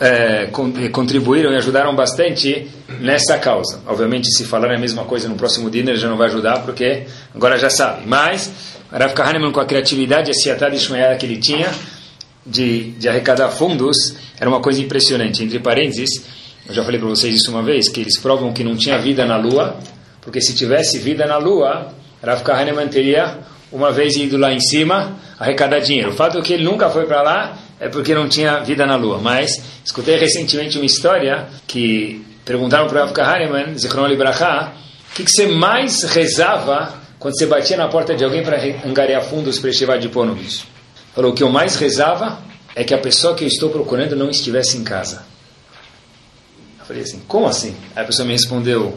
[0.00, 0.48] é,
[0.92, 3.80] contribuíram e ajudaram bastante nessa causa.
[3.86, 7.58] Obviamente, se falar a mesma coisa no próximo dinner já não vai ajudar, porque agora
[7.58, 8.06] já sabe.
[8.06, 8.50] Mas,
[8.92, 10.86] Rav Kahneman, com a criatividade a siatada de
[11.18, 11.68] que ele tinha,
[12.46, 15.42] de, de arrecadar fundos, era uma coisa impressionante.
[15.42, 16.24] Entre parênteses,
[16.68, 19.26] eu já falei para vocês isso uma vez, que eles provam que não tinha vida
[19.26, 19.76] na Lua,
[20.20, 23.38] porque se tivesse vida na Lua, Rav Kahneman teria
[23.72, 26.10] uma vez ido lá em cima arrecadar dinheiro.
[26.10, 28.96] O fato é que ele nunca foi para lá é porque não tinha vida na
[28.96, 29.18] Lua.
[29.18, 34.72] Mas escutei recentemente uma história que perguntaram para o Rav Kahneman, Zichron Libraha,
[35.10, 39.22] o que, que você mais rezava quando você batia na porta de alguém para angariar
[39.22, 40.64] fundos para estivar de Ponovich?
[41.14, 42.38] Falou, o que eu mais rezava
[42.74, 45.24] é que a pessoa que eu estou procurando não estivesse em casa.
[46.78, 47.74] Eu falei assim, como assim?
[47.96, 48.96] Aí a pessoa me respondeu,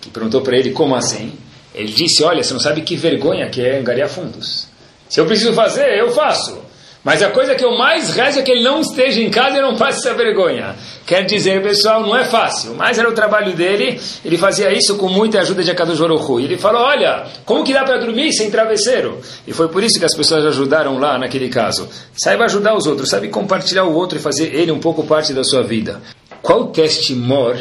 [0.00, 1.32] que perguntou para ele, como assim?
[1.78, 4.66] Ele disse: Olha, você não sabe que vergonha que é angariar fundos.
[5.08, 6.66] Se eu preciso fazer, eu faço.
[7.04, 9.62] Mas a coisa que eu mais rezo é que ele não esteja em casa e
[9.62, 10.74] não passe essa vergonha.
[11.06, 12.74] Quer dizer, pessoal, não é fácil.
[12.74, 13.98] Mas era o trabalho dele.
[14.24, 17.72] Ele fazia isso com muita ajuda de Akadosh Baruch E ele falou, olha, como que
[17.72, 19.20] dá para dormir sem travesseiro?
[19.46, 21.88] E foi por isso que as pessoas ajudaram lá naquele caso.
[22.12, 25.44] Saiba ajudar os outros, sabe compartilhar o outro e fazer ele um pouco parte da
[25.44, 26.02] sua vida.
[26.42, 27.56] Qual o teste mor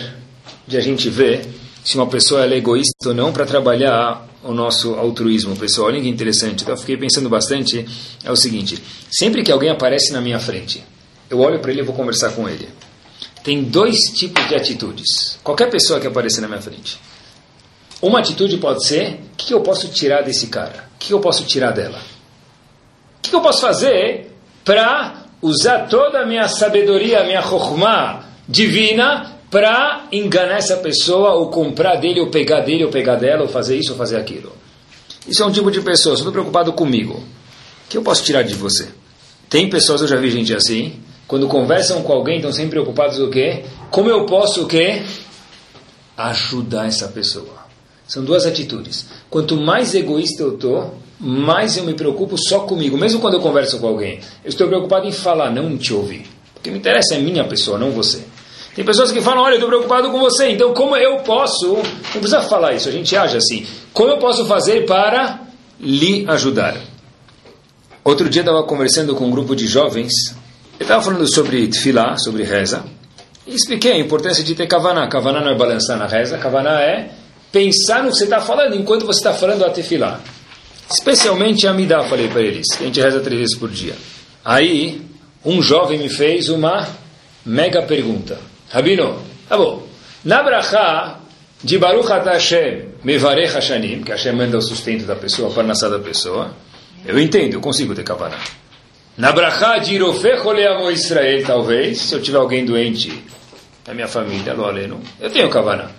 [0.65, 1.47] de a gente ver
[1.87, 5.87] se uma pessoa é egoísta ou não para trabalhar o nosso altruísmo, pessoal.
[5.87, 6.63] Olha que interessante.
[6.63, 7.87] Então, eu fiquei pensando bastante.
[8.25, 10.83] É o seguinte: sempre que alguém aparece na minha frente,
[11.29, 12.67] eu olho para ele e vou conversar com ele.
[13.41, 15.39] tem dois tipos de atitudes.
[15.41, 16.99] Qualquer pessoa que aparecer na minha frente.
[18.01, 20.89] Uma atitude pode ser: o que eu posso tirar desse cara?
[20.95, 22.01] O que eu posso tirar dela?
[23.19, 24.33] O que eu posso fazer
[24.65, 31.49] para usar toda a minha sabedoria, a minha chokhmah divina para enganar essa pessoa, ou
[31.49, 34.51] comprar dele, ou pegar dele, ou pegar dela, ou fazer isso, ou fazer aquilo.
[35.27, 37.13] Isso é um tipo de pessoa, estou preocupado comigo.
[37.15, 38.89] O que eu posso tirar de você?
[39.49, 43.29] Tem pessoas, eu já vi gente assim, quando conversam com alguém, estão sempre preocupados o
[43.29, 43.63] quê?
[43.89, 45.03] Como eu posso o quê?
[46.17, 47.67] Ajudar essa pessoa.
[48.07, 49.05] São duas atitudes.
[49.29, 52.97] Quanto mais egoísta eu estou, mais eu me preocupo só comigo.
[52.97, 56.25] Mesmo quando eu converso com alguém, eu estou preocupado em falar, não te ouvir.
[56.55, 58.23] O que me interessa é minha pessoa, não você.
[58.77, 61.77] Tem pessoas que falam, olha, eu estou preocupado com você, então como eu posso...
[61.77, 63.65] Não precisa falar isso, a gente age assim.
[63.91, 65.39] Como eu posso fazer para
[65.79, 66.77] lhe ajudar?
[68.03, 70.11] Outro dia eu estava conversando com um grupo de jovens,
[70.79, 72.85] eu estava falando sobre tefilá, sobre reza,
[73.47, 75.07] e expliquei a importância de ter kavaná.
[75.07, 77.09] Kavaná não é balançar na reza, kavaná é
[77.51, 80.19] pensar no que você está falando enquanto você está falando a tefilá.
[80.87, 83.95] Especialmente a midá, falei para eles, que a gente reza três vezes por dia.
[84.45, 85.01] Aí,
[85.43, 86.87] um jovem me fez uma
[87.43, 88.37] mega pergunta.
[88.69, 89.87] Rabino, tá bom,
[90.25, 91.19] na brachá
[91.63, 95.99] de Baruch Hashem, Mevarech Hashanim, que Hashem manda o sustento da pessoa, a parnassá da
[95.99, 96.53] pessoa,
[97.05, 98.37] eu entendo, eu consigo ter kavaná.
[99.17, 103.23] Na brachá de Irofech Oleamo Israel, talvez, se eu tiver alguém doente
[103.87, 105.89] na minha família, lo aleno, eu tenho kavaná.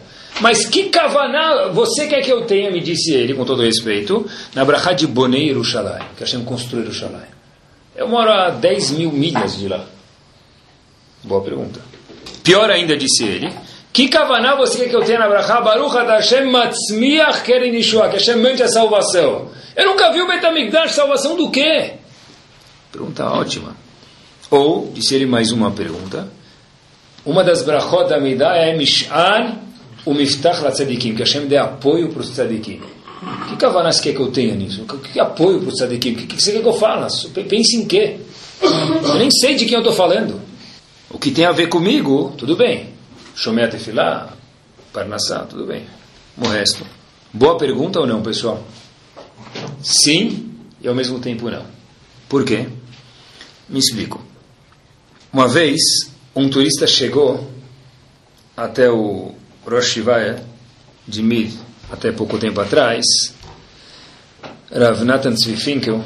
[0.40, 4.64] Mas que kavaná você quer que eu tenha, me disse ele, com todo respeito, na
[4.64, 7.32] brachá de Bonei Yerushalayim, que Hashem construiu Yerushalayim.
[7.96, 9.84] Eu moro a 10 mil milhas de lá.
[11.24, 11.87] Boa pergunta.
[12.48, 13.52] Pior ainda, disse ele,
[13.92, 15.60] que kavaná você quer que eu tenha na brachá?
[15.60, 19.50] Baruch Hashem matzmiach keren Yeshua, que Hashem mande a salvação.
[19.76, 21.92] Eu nunca vi o Betamigdash, salvação do quê?
[22.90, 23.76] Pergunta ótima.
[24.50, 26.26] Ou, disse ele mais uma pergunta,
[27.22, 29.58] uma das brachot da Midah é Mish'an
[30.06, 32.80] o Miftach la Tzadikim, que Hashem dê apoio para os Tzadikim.
[33.50, 34.86] Que kavaná você quer que eu tenha nisso?
[35.12, 36.12] Que, apoio para os Tzadikim?
[36.12, 37.28] O que, que você quer que eu faça?
[37.28, 38.16] Pense em quê?
[38.62, 40.47] Eu nem sei de quem eu estou falando.
[41.10, 42.92] O que tem a ver comigo, tudo bem.
[43.34, 44.32] Shomé Tefilá,
[44.92, 45.86] Parnassá, tudo bem.
[46.36, 46.84] O resto.
[47.32, 48.66] Boa pergunta ou não, pessoal?
[49.82, 50.48] Sim
[50.80, 51.64] e ao mesmo tempo não.
[52.28, 52.68] Por quê?
[53.68, 54.22] Me explico.
[55.32, 55.80] Uma vez,
[56.34, 57.50] um turista chegou
[58.56, 59.34] até o
[59.66, 60.44] Rosh Shivaya
[61.06, 61.52] de Mir,
[61.90, 63.04] até pouco tempo atrás,
[64.70, 66.02] Rav Nathan Tzvifinkel,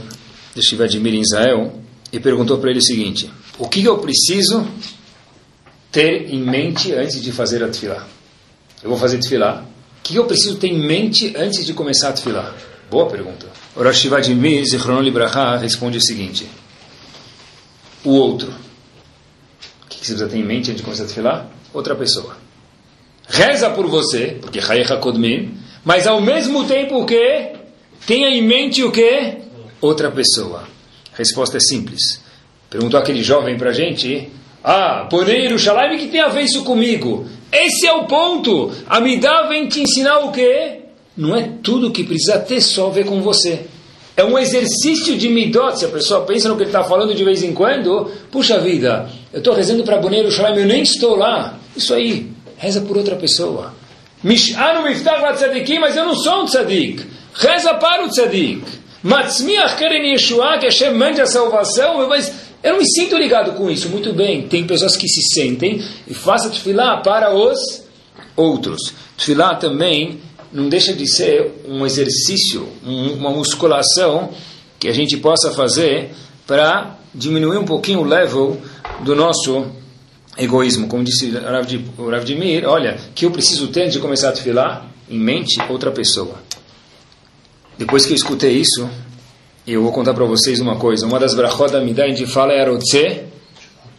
[0.54, 1.72] de Shivaya de Mir em Israel,
[2.12, 4.66] e perguntou para ele o seguinte, o que eu preciso
[5.90, 8.06] ter em mente antes de fazer a tefilá?
[8.82, 9.64] Eu vou fazer tefilá.
[9.98, 12.54] O que eu preciso ter em mente antes de começar a tefilá?
[12.90, 13.46] Boa pergunta.
[13.74, 14.08] Rosh
[14.70, 16.46] Zichronon Libraha, responde o seguinte,
[18.04, 18.52] o outro.
[19.84, 21.46] O que você precisa ter em mente antes de começar a tefilá?
[21.72, 22.36] Outra pessoa
[23.32, 27.06] reza por você, porque Hayecha Kodmin, mas ao mesmo tempo o?
[28.06, 29.38] Tenha em mente o que?
[29.80, 30.64] Outra pessoa.
[31.14, 32.22] A resposta é simples.
[32.70, 34.30] Perguntou aquele jovem para a gente,
[34.64, 37.26] ah, porém Yerushalayim, que tem a ver isso comigo?
[37.52, 38.72] Esse é o ponto.
[38.88, 40.80] A Midah vem te ensinar o quê?
[41.16, 43.66] Não é tudo que precisa ter só a ver com você.
[44.16, 45.78] É um exercício de midot.
[45.78, 49.08] Se a pessoa pensa no que ele está falando de vez em quando, puxa vida,
[49.32, 51.58] eu estou rezando para Boneiro Shalim, eu nem estou lá.
[51.76, 52.30] Isso aí,
[52.62, 53.74] Reza por outra pessoa.
[54.22, 57.04] Mish'anu miftach la tzadikim, mas eu não sou um tzadik.
[57.34, 58.62] Reza para o tzadik.
[59.02, 63.70] Matzmiach keren Yeshua, que Hashem mande a salvação, mas eu não me sinto ligado com
[63.70, 63.88] isso.
[63.88, 67.82] Muito bem, tem pessoas que se sentem e faça tefilá para os
[68.36, 68.94] outros.
[69.16, 70.20] Tefilá também
[70.52, 74.30] não deixa de ser um exercício, uma musculação
[74.78, 76.10] que a gente possa fazer
[76.46, 78.60] para diminuir um pouquinho o level
[79.00, 79.66] do nosso
[80.36, 81.32] egoísmo, como disse
[81.98, 85.90] o Rav Dimir, olha, que eu preciso ter de começar a filar em mente outra
[85.90, 86.36] pessoa.
[87.82, 88.88] Depois que eu escutei isso,
[89.66, 91.04] eu vou contar para vocês uma coisa.
[91.04, 93.22] Uma das brachot da a gente fala é Arotze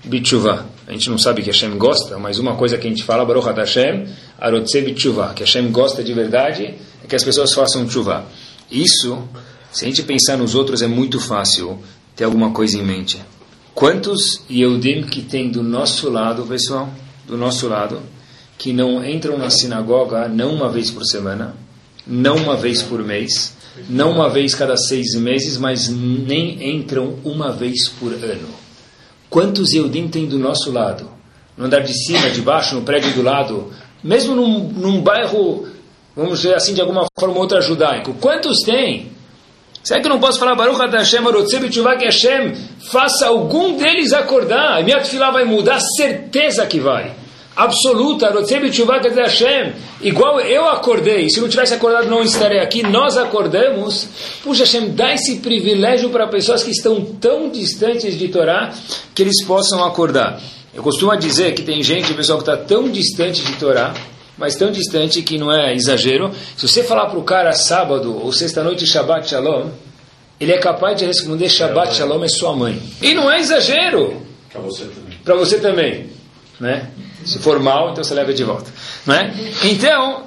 [0.06, 0.66] Bitshuva.
[0.88, 3.46] A gente não sabe que Hashem gosta, mas uma coisa que a gente fala, Baruch
[3.46, 4.08] Hashem,
[4.40, 8.24] Arotze Bitshuva, que Hashem gosta de verdade, é que as pessoas façam tshuva.
[8.72, 9.22] Isso,
[9.70, 11.78] se a gente pensar nos outros, é muito fácil
[12.16, 13.20] ter alguma coisa em mente.
[13.76, 16.90] Quantos Yehudim que tem do nosso lado, pessoal,
[17.28, 18.00] do nosso lado,
[18.58, 21.54] que não entram na sinagoga não uma vez por semana,
[22.08, 27.52] não uma vez por mês, não uma vez cada seis meses, mas nem entram uma
[27.52, 28.50] vez por ano.
[29.30, 31.10] Quantos Yehudim tem do nosso lado?
[31.58, 33.72] No andar de cima, de baixo, no prédio do lado,
[34.04, 35.68] mesmo num, num bairro,
[36.16, 38.14] vamos dizer assim, de alguma forma ou outra judaico.
[38.20, 39.12] Quantos tem?
[39.84, 42.56] Será que eu não posso falar Baruch Hashem, Arotzeb que Hashem
[42.92, 44.80] faça algum deles acordar?
[44.80, 47.23] A minha fila vai mudar, certeza que vai.
[47.56, 54.08] Absoluta, Hashem, igual eu acordei, se não tivesse acordado não estaria aqui, nós acordamos,
[54.44, 58.74] puxa Hashem, dá esse privilégio para pessoas que estão tão distantes de Torá,
[59.14, 60.42] que eles possam acordar.
[60.74, 63.94] Eu costumo dizer que tem gente, pessoal que está tão distante de Torá,
[64.38, 68.32] mas tão distante que não é exagero, se você falar para o cara sábado ou
[68.32, 69.70] sexta-noite Shabbat Shalom,
[70.40, 72.82] ele é capaz de responder Shabbat Shalom é sua mãe.
[73.02, 74.22] E não é exagero.
[74.52, 75.18] Para você também.
[75.24, 76.10] Para você também.
[76.60, 76.90] Né?
[77.26, 78.72] Se for mal, então você leva de volta.
[79.06, 79.34] Não é?
[79.64, 80.24] Então,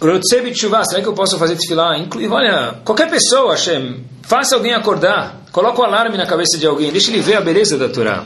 [0.00, 1.98] Rotsev Tshuva, será que eu posso fazer desfilar?
[1.98, 6.66] Inclui, olha, qualquer pessoa, Hashem, faça alguém acordar, coloca o um alarme na cabeça de
[6.66, 8.24] alguém, deixa ele ver a beleza da Torá.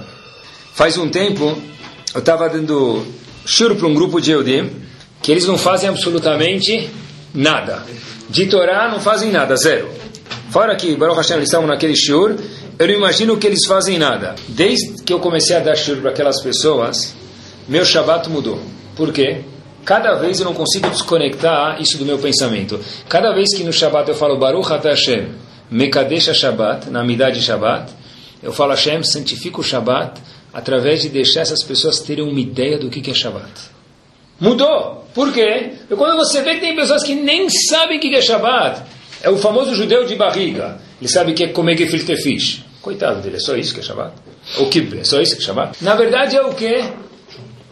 [0.73, 1.57] Faz um tempo,
[2.15, 3.05] eu estava dando
[3.45, 4.71] shur para um grupo de Eudim,
[5.21, 6.91] que eles não fazem absolutamente
[7.35, 7.83] nada.
[8.29, 9.89] De Torá não fazem nada, zero.
[10.51, 12.37] Fora que Baruch Hashem eles estavam naquele shur,
[12.79, 14.37] eu não imagino que eles fazem nada.
[14.49, 17.15] Desde que eu comecei a dar shur para aquelas pessoas,
[17.69, 18.61] meu Shabbat mudou.
[18.97, 19.41] Por quê?
[19.85, 22.81] Cada vez eu não consigo desconectar isso do meu pensamento.
[23.09, 25.29] Cada vez que no Shabbat eu falo Baruch Hashem,
[25.71, 27.93] Mekadesh Shabbat, na amidade de Shabbat,
[28.43, 30.21] eu falo Hashem, santifica o Shabbat,
[30.53, 33.51] através de deixar essas pessoas terem uma ideia do que é Shabbat.
[34.41, 35.05] Mudou.
[35.15, 35.73] Por quê?
[35.81, 38.83] Porque quando você vê que tem pessoas que nem sabem o que é Shabbat,
[39.23, 40.79] é o famoso judeu de barriga.
[41.01, 42.63] Ele sabe que é comer gefilte fish.
[42.83, 44.13] Coitado dele, é só isso que é Shabbat?
[44.59, 45.83] O kibbeh, é só isso que é Shabbat?
[45.83, 46.85] Na verdade é o quê?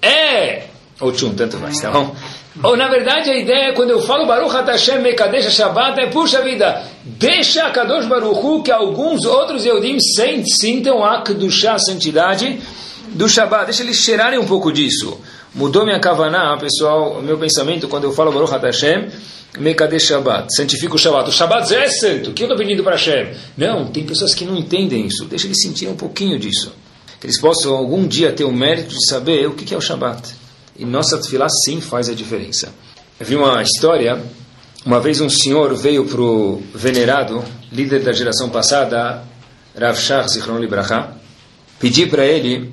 [0.03, 0.65] É,
[1.01, 2.15] ou tchum, tanto mais, tá bom?
[2.63, 6.43] Ou na verdade a ideia é quando eu falo Baruch Hashem Mekadesh Shabbat, é puxa
[6.43, 12.61] vida, deixa a Kadosh Baruch que alguns outros Eudim sintam a Kedushá, a santidade
[13.11, 15.19] do Shabbat, deixa eles cheirarem um pouco disso.
[15.55, 19.09] Mudou minha kavaná, pessoal, meu pensamento quando eu falo Baruch Hashem
[19.59, 21.31] Mekadesh Shabbat, santifica o Shabbat.
[21.31, 23.29] O Shabbat é santo, o que eu estou pedindo para Hashem?
[23.57, 26.82] Não, tem pessoas que não entendem isso, deixa eles sentirem um pouquinho disso
[27.23, 30.35] que eles possam algum dia ter o mérito de saber o que é o Shabat.
[30.77, 32.75] E nossa tefilá sim faz a diferença.
[33.21, 34.21] Eu vi uma história,
[34.85, 39.23] uma vez um senhor veio para o venerado, líder da geração passada,
[39.79, 41.17] Rav Shach Zichron Libraha,
[41.79, 42.73] pedir para ele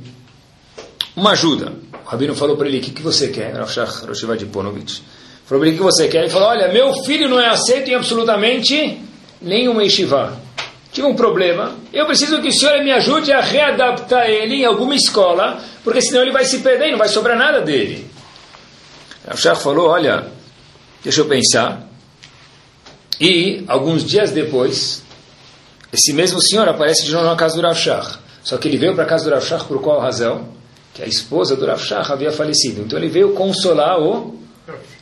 [1.16, 1.72] uma ajuda.
[2.04, 3.54] O rabino falou para ele, o que, que você quer?
[3.54, 5.04] Rav Shach Roshivad Ponovich.
[5.46, 6.22] Falou para ele, o que você quer?
[6.22, 9.00] Ele falou, olha, meu filho não é aceito em absolutamente
[9.40, 10.49] nenhuma yeshiva
[10.92, 14.96] tive um problema, eu preciso que o senhor me ajude a readaptar ele em alguma
[14.96, 18.10] escola, porque senão ele vai se perder e não vai sobrar nada dele.
[19.32, 20.28] O falou, olha,
[21.04, 21.88] deixa eu pensar.
[23.22, 25.04] E, alguns dias depois,
[25.94, 28.18] esse mesmo senhor aparece de novo na casa do Rav Shach.
[28.44, 30.48] Só que ele veio para a casa do Rav Shach por qual razão?
[30.94, 32.82] Que a esposa do Rav Shach havia falecido.
[32.82, 34.40] Então ele veio consolar o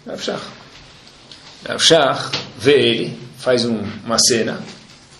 [0.05, 0.41] Rav Shach.
[1.65, 4.59] Rav Shach vê ele, faz um, uma cena,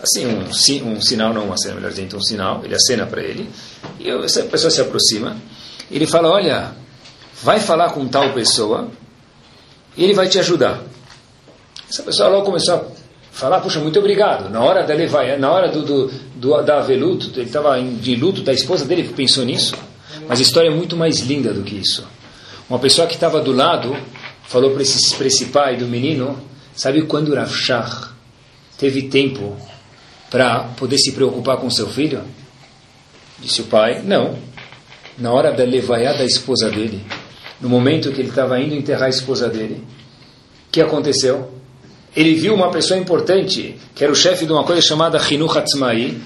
[0.02, 3.50] assim, um, um sinal, não uma cena, melhor dizendo, um sinal, ele acena para ele,
[4.00, 5.38] e essa pessoa se aproxima,
[5.90, 6.72] ele fala, olha,
[7.42, 8.90] vai falar com tal pessoa,
[9.96, 10.82] e ele vai te ajudar.
[11.90, 12.86] Essa pessoa logo começou a
[13.32, 14.50] falar, puxa, muito obrigado.
[14.50, 18.42] Na hora da levar, na hora do, do, do da aveluto, ele estava de luto
[18.42, 19.76] da esposa dele pensou nisso.
[20.28, 22.06] Mas a história é muito mais linda do que isso.
[22.70, 23.96] Uma pessoa que estava do lado
[24.44, 26.38] falou para esse, esse pai do menino,
[26.76, 28.10] sabe quando Rav Shach
[28.78, 29.58] teve tempo
[30.30, 32.22] para poder se preocupar com seu filho?
[33.40, 34.38] Disse o pai, não.
[35.18, 37.04] Na hora da levaiá da esposa dele,
[37.60, 39.84] no momento que ele estava indo enterrar a esposa dele,
[40.68, 41.52] o que aconteceu?
[42.16, 46.18] Ele viu uma pessoa importante, que era o chefe de uma coisa chamada Hinuch Hatzmai,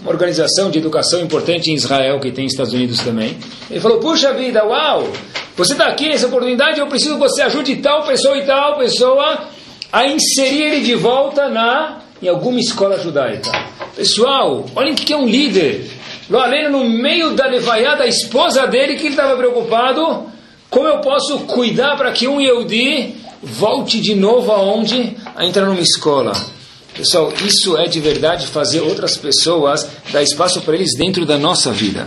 [0.00, 3.36] uma organização de educação importante em Israel, que tem nos Estados Unidos também.
[3.70, 5.12] Ele falou, puxa vida, uau,
[5.56, 9.48] você está aqui nessa oportunidade, eu preciso que você ajude tal pessoa e tal pessoa
[9.92, 13.50] a inserir ele de volta na em alguma escola judaica.
[13.96, 15.90] Pessoal, olhem o que é um líder.
[16.28, 20.26] Loalena, no meio da levaiá da esposa dele, que ele estava preocupado,
[20.68, 25.16] como eu posso cuidar para que um Yehudi volte de novo aonde?
[25.34, 26.32] A entrar numa escola.
[26.94, 31.72] Pessoal, isso é de verdade fazer outras pessoas dar espaço para eles dentro da nossa
[31.72, 32.06] vida.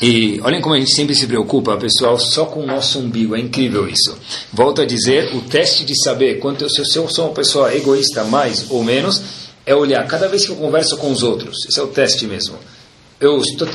[0.00, 3.34] E olhem como a gente sempre se preocupa, pessoal, só com o nosso umbigo.
[3.34, 4.16] É incrível isso.
[4.52, 8.70] Volto a dizer, o teste de saber quanto se eu sou uma pessoa egoísta mais
[8.70, 9.20] ou menos,
[9.66, 11.66] é olhar cada vez que eu converso com os outros.
[11.68, 12.56] Esse é o teste mesmo.
[13.20, 13.68] Eu estou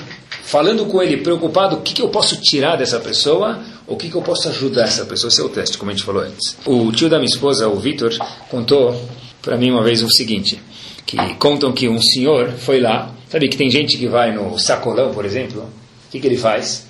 [0.44, 4.16] falando com ele, preocupado, o que, que eu posso tirar dessa pessoa, o que, que
[4.16, 5.28] eu posso ajudar essa pessoa.
[5.28, 6.56] Esse é o teste, como a gente falou antes.
[6.66, 8.16] O tio da minha esposa, o Vitor,
[8.50, 8.96] contou
[9.42, 10.60] para mim uma vez o seguinte,
[11.06, 15.14] que contam que um senhor foi lá, sabe que tem gente que vai no sacolão,
[15.14, 15.70] por exemplo,
[16.14, 16.86] que, que ele faz?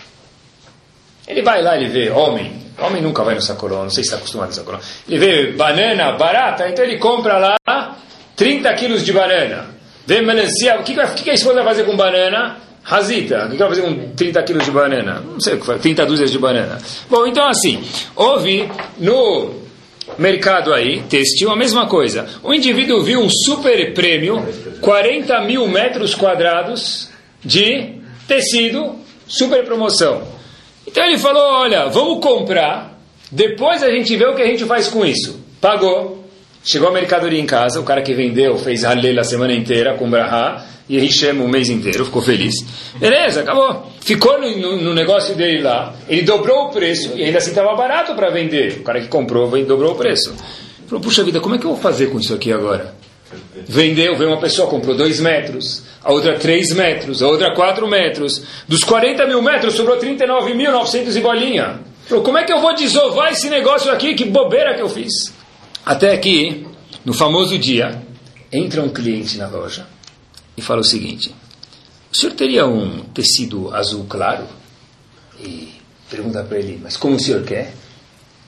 [1.25, 2.61] Ele vai lá, ele vê homem.
[2.77, 4.81] Homem nunca vai no sacolão, não sei se está acostumado no sacolão.
[5.07, 7.97] Ele vê banana barata, então ele compra lá
[8.35, 9.67] 30 quilos de banana.
[10.05, 10.93] Vê melancia, o que,
[11.23, 12.57] que a esposa vai fazer com banana?
[12.83, 15.23] Razita, o que vai fazer com 30 quilos de banana?
[15.25, 16.77] Não sei o que faz, 30 dúzias de banana.
[17.09, 17.81] Bom, então assim,
[18.13, 19.51] houve no
[20.17, 22.27] mercado aí, têxtil, a mesma coisa.
[22.43, 24.45] O indivíduo viu um super prêmio,
[24.81, 27.09] 40 mil metros quadrados
[27.41, 29.02] de tecido,
[29.33, 30.21] super promoção.
[30.85, 32.99] Então ele falou: olha, vamos comprar,
[33.31, 35.41] depois a gente vê o que a gente faz com isso.
[35.59, 36.23] Pagou,
[36.63, 40.09] chegou a mercadoria em casa, o cara que vendeu fez halel a semana inteira com
[40.09, 42.55] brahá, e Hishem o mês inteiro, ficou feliz.
[42.95, 43.87] Beleza, acabou.
[44.01, 47.73] Ficou no, no, no, negócio dele lá, ele dobrou o preço, e ainda assim estava
[47.75, 48.79] barato para vender.
[48.79, 50.35] O cara que comprou dobrou o preço.
[50.85, 52.93] Falou, puxa vida, como é que eu vou fazer com isso aqui agora?
[53.67, 58.43] Vendeu, veio uma pessoa, comprou dois metros, a outra três metros, a outra quatro metros.
[58.67, 61.79] Dos 40 mil metros, sobrou 39.900 e bolinha.
[62.05, 64.13] Falou, como é que eu vou desovar esse negócio aqui?
[64.13, 65.33] Que bobeira que eu fiz.
[65.85, 66.65] Até que,
[67.05, 68.01] no famoso dia,
[68.51, 69.87] entra um cliente na loja
[70.55, 71.33] e fala o seguinte:
[72.11, 74.45] O senhor teria um tecido azul claro?
[75.39, 75.73] E
[76.09, 77.73] pergunta para ele: Mas como o senhor quer?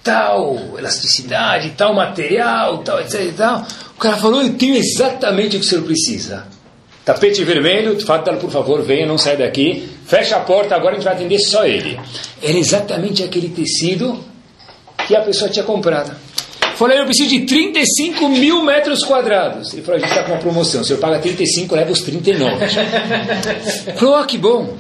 [0.04, 3.34] Tal elasticidade, tal material, tal, etc.
[3.36, 3.66] Tal.
[3.96, 6.46] O cara falou: Eu tenho exatamente o que o senhor precisa.
[7.06, 9.88] Tapete vermelho, Fadal, por favor, venha, não sai daqui.
[10.06, 12.00] Fecha a porta, agora a gente vai atender só ele.
[12.42, 14.20] Era exatamente aquele tecido
[15.08, 16.12] que a pessoa tinha comprado.
[16.76, 19.72] Falei, eu preciso de 35 mil metros quadrados.
[19.72, 20.84] Ele falou, a gente está com uma promoção.
[20.84, 22.56] Se eu paga 35, leva os 39.
[23.96, 24.76] falou, ah, que bom.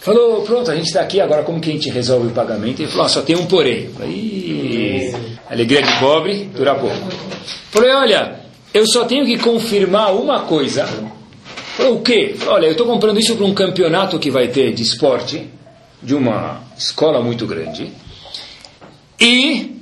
[0.00, 2.80] Falou, pronto, a gente está aqui, agora como que a gente resolve o pagamento?
[2.80, 3.88] Ele falou, ah, só tem um porém.
[3.88, 5.14] Falei,
[5.48, 7.08] alegria de pobre dura pouco.
[7.70, 8.40] Falei, olha,
[8.72, 10.86] eu só tenho que confirmar uma coisa.
[11.76, 12.34] Falou, o quê?
[12.38, 15.48] Falei, olha, eu estou comprando isso para um campeonato que vai ter de esporte,
[16.02, 17.92] de uma escola muito grande.
[19.20, 19.74] E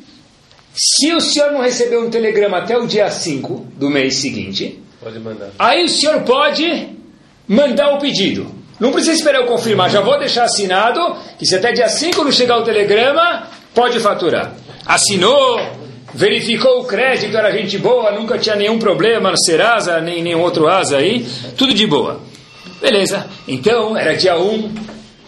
[0.75, 4.81] se o senhor não recebeu um telegrama até o dia 5 do mês seguinte,
[5.59, 6.89] aí o senhor pode
[7.47, 8.47] mandar o pedido.
[8.81, 12.33] Não precisa esperar eu confirmar, já vou deixar assinado que se até dia 5 não
[12.33, 14.55] chegar o telegrama, pode faturar.
[14.87, 15.61] Assinou,
[16.14, 20.68] verificou o crédito, era gente boa, nunca tinha nenhum problema no Serasa, nem nenhum outro
[20.68, 21.26] asa aí,
[21.57, 22.20] tudo de boa.
[22.80, 24.74] Beleza, então era dia 1, um,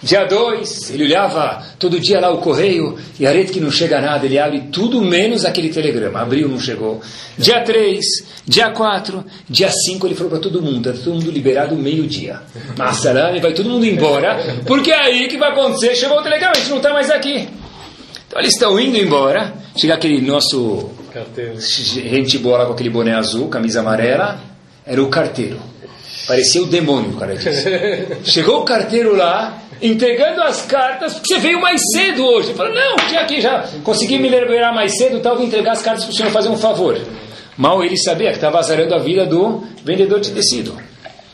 [0.05, 4.26] Dia 2, ele olhava todo dia lá o correio e a que não chega nada,
[4.26, 6.20] ele abre tudo menos aquele telegrama.
[6.20, 7.00] Abriu, não chegou.
[7.38, 8.05] Dia 3,
[8.44, 12.38] dia 4, dia 5, ele falou para todo mundo, está todo mundo liberado meio-dia.
[12.76, 14.36] Massalame, vai todo mundo embora,
[14.66, 17.48] porque é aí que vai acontecer, chegou o telegrama, a gente não está mais aqui.
[18.35, 21.55] Então eles estão indo embora, chega aquele nosso carteiro.
[21.61, 24.41] gente boa lá com aquele boné azul, camisa amarela,
[24.85, 25.57] era o carteiro.
[26.26, 28.09] Parecia o demônio, o cara disse.
[28.28, 32.49] Chegou o carteiro lá, entregando as cartas, porque você veio mais cedo hoje.
[32.49, 35.82] Ele falou, não, tinha aqui já, consegui me liberar mais cedo, então vou entregar as
[35.82, 37.01] cartas para o senhor fazer um favor.
[37.57, 40.76] Mal ele sabia que estava azarando a vida do vendedor de tecido.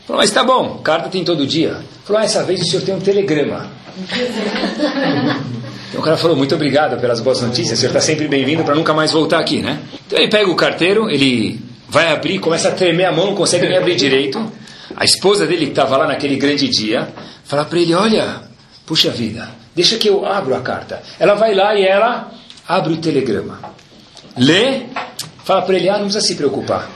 [0.05, 1.77] Falou, mas tá bom, carta tem todo dia.
[2.05, 3.71] Falou, ah, essa vez o senhor tem um telegrama.
[5.91, 8.73] Então o cara falou, muito obrigado pelas boas notícias, o senhor está sempre bem-vindo para
[8.73, 9.77] nunca mais voltar aqui, né?
[10.07, 13.67] Então ele pega o carteiro, ele vai abrir, começa a tremer a mão, não consegue
[13.67, 14.41] nem abrir direito.
[14.95, 17.09] A esposa dele, que estava lá naquele grande dia,
[17.43, 18.41] fala para ele: Olha,
[18.85, 21.03] puxa vida, deixa que eu abro a carta.
[21.19, 22.31] Ela vai lá e ela
[22.65, 23.59] abre o telegrama.
[24.37, 24.83] Lê,
[25.43, 26.89] fala para ele: Ah, não precisa se preocupar.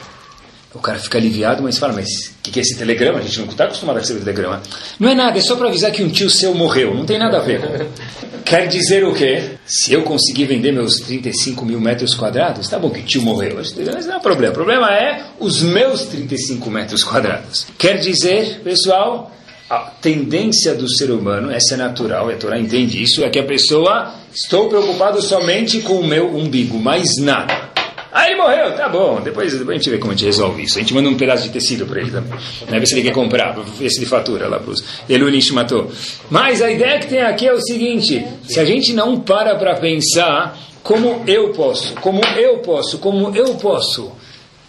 [0.76, 3.20] O cara fica aliviado, mas fala: Mas o que, que é esse telegrama?
[3.20, 4.62] A gente não está acostumado a receber telegrama.
[5.00, 6.94] Não é nada, é só para avisar que um tio seu morreu.
[6.94, 7.62] Não tem nada a ver.
[8.46, 9.58] Quer dizer o quê?
[9.66, 13.74] Se eu conseguir vender meus 35 mil metros quadrados, tá bom que tio morreu, mas
[14.06, 14.52] não é o problema.
[14.52, 17.66] O problema é os meus 35 metros quadrados.
[17.76, 19.36] Quer dizer, pessoal,
[19.68, 23.44] a tendência do ser humano, essa é natural, a Torá entende isso, é que a
[23.44, 27.75] pessoa, estou preocupado somente com o meu umbigo, mais nada.
[28.16, 30.78] Aí ele morreu, tá bom, depois, depois a gente vê como a gente resolve isso.
[30.78, 32.32] A gente manda um pedaço de tecido para ele também,
[32.70, 32.80] né?
[32.80, 35.92] ver se ele quer comprar, ver se ele fatura lá para os Elunish matou.
[36.30, 39.76] Mas a ideia que tem aqui é o seguinte, se a gente não para para
[39.76, 44.10] pensar como eu posso, como eu posso, como eu posso,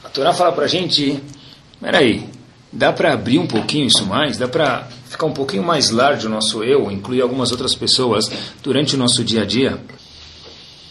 [0.03, 1.17] a Torá fala para a gente,
[1.81, 2.25] peraí,
[2.73, 6.29] dá para abrir um pouquinho isso mais, dá para ficar um pouquinho mais largo o
[6.29, 8.29] nosso eu, incluir algumas outras pessoas
[8.61, 9.79] durante o nosso dia a dia.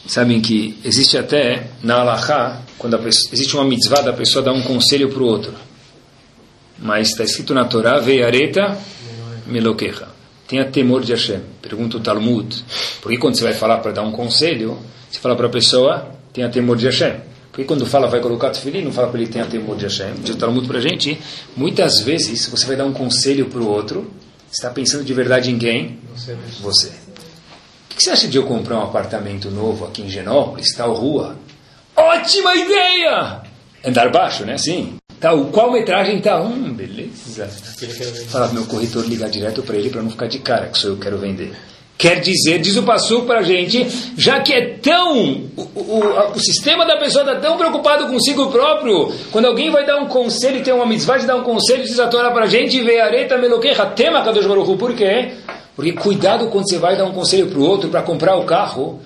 [0.07, 4.61] Sabem que existe até na Allahá, quando pessoa, existe uma mitzvah da pessoa dar um
[4.61, 5.53] conselho para o outro.
[6.77, 8.77] Mas está escrito na Torá, veiareta
[9.47, 10.07] meloqueja.
[10.47, 11.39] Tenha temor de Hashem.
[11.61, 12.63] Pergunta o Talmud.
[13.01, 14.77] Por que quando você vai falar para dar um conselho,
[15.09, 17.15] você fala para a pessoa, tenha temor de Hashem?
[17.51, 20.13] Porque quando fala vai colocar tefilim, não fala para ele tenha temor de Hashem.
[20.21, 21.17] Diz o Talmud para a gente,
[21.55, 24.11] muitas vezes você vai dar um conselho para o outro,
[24.51, 25.99] está pensando de verdade em quem?
[26.61, 26.89] Você.
[26.89, 27.04] O
[27.95, 31.37] que você acha de eu comprar um apartamento novo aqui em Genópolis, tal rua?
[31.95, 33.41] Ótima ideia!
[33.83, 34.57] Andar baixo, né?
[34.57, 34.95] Sim.
[35.19, 36.41] Tal, qual metragem tá?
[36.41, 37.47] Hum, beleza.
[38.27, 40.95] Fala meu corretor ligar direto para ele para não ficar de cara que sou eu
[40.97, 41.53] que quero vender.
[41.97, 43.87] Quer dizer, diz o Passu para a gente,
[44.17, 45.45] já que é tão.
[45.55, 49.97] O, o, o sistema da pessoa está tão preocupado consigo próprio, quando alguém vai dar
[49.97, 52.79] um conselho, tem uma mitzvah de dar um conselho, diz a Torá para a gente,
[52.99, 55.31] areta meloqueja, tema Kadosh Baruch Por quê?
[55.75, 59.01] Porque cuidado quando você vai dar um conselho para o outro, para comprar o carro,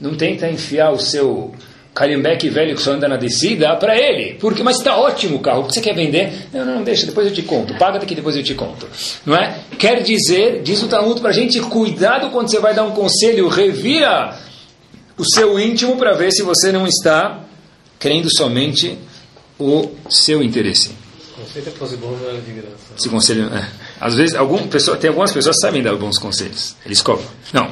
[0.00, 1.52] não tenta enfiar o seu
[1.94, 4.34] Calhambeque velho que só anda na descida para ele.
[4.34, 6.48] Porque, mas está ótimo o carro, o que você quer vender?
[6.52, 7.74] Não, não, deixa, depois eu te conto.
[7.74, 8.86] Paga daqui, depois eu te conto.
[9.26, 9.58] Não é?
[9.78, 13.48] Quer dizer, diz o Talmud para a gente, cuidado quando você vai dar um conselho,
[13.48, 14.38] revira
[15.16, 17.40] o seu íntimo para ver se você não está
[17.98, 18.96] querendo somente
[19.58, 20.90] o seu interesse.
[21.36, 22.94] Conselho é era de graça.
[22.96, 23.68] Esse conselho, é.
[24.00, 26.76] Às vezes, algum, pessoa, tem algumas pessoas que sabem dar alguns conselhos.
[26.84, 27.26] Eles cobram.
[27.52, 27.70] Não.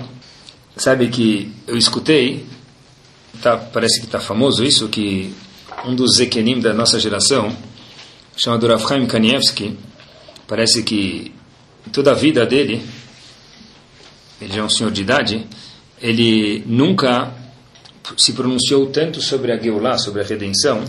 [0.76, 2.44] Sabe que eu escutei
[3.40, 5.32] tá, parece que está famoso isso, que
[5.84, 7.54] um dos Zekenim da nossa geração,
[8.36, 9.78] chamado Rav Kanievski,
[10.46, 11.32] parece que
[11.92, 12.82] toda a vida dele,
[14.40, 15.46] ele já é um senhor de idade,
[16.00, 17.32] ele nunca
[18.16, 20.84] se pronunciou tanto sobre a Geulah, sobre a redenção,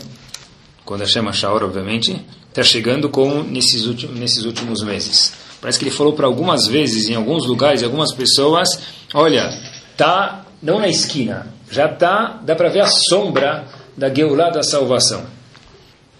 [0.86, 2.20] quando a chama Shaor, obviamente,
[2.58, 5.32] está chegando como nesses últimos, nesses últimos meses.
[5.62, 8.68] Parece que ele falou para algumas vezes, em alguns lugares, algumas pessoas,
[9.14, 9.48] olha,
[9.96, 15.24] tá não na esquina, já tá, dá para ver a sombra da Geulah da salvação.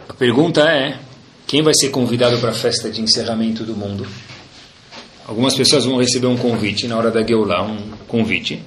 [0.08, 1.00] A pergunta é,
[1.48, 4.06] quem vai ser convidado para a festa de encerramento do mundo?
[5.26, 8.62] Algumas pessoas vão receber um convite na hora da Geulah, um convite.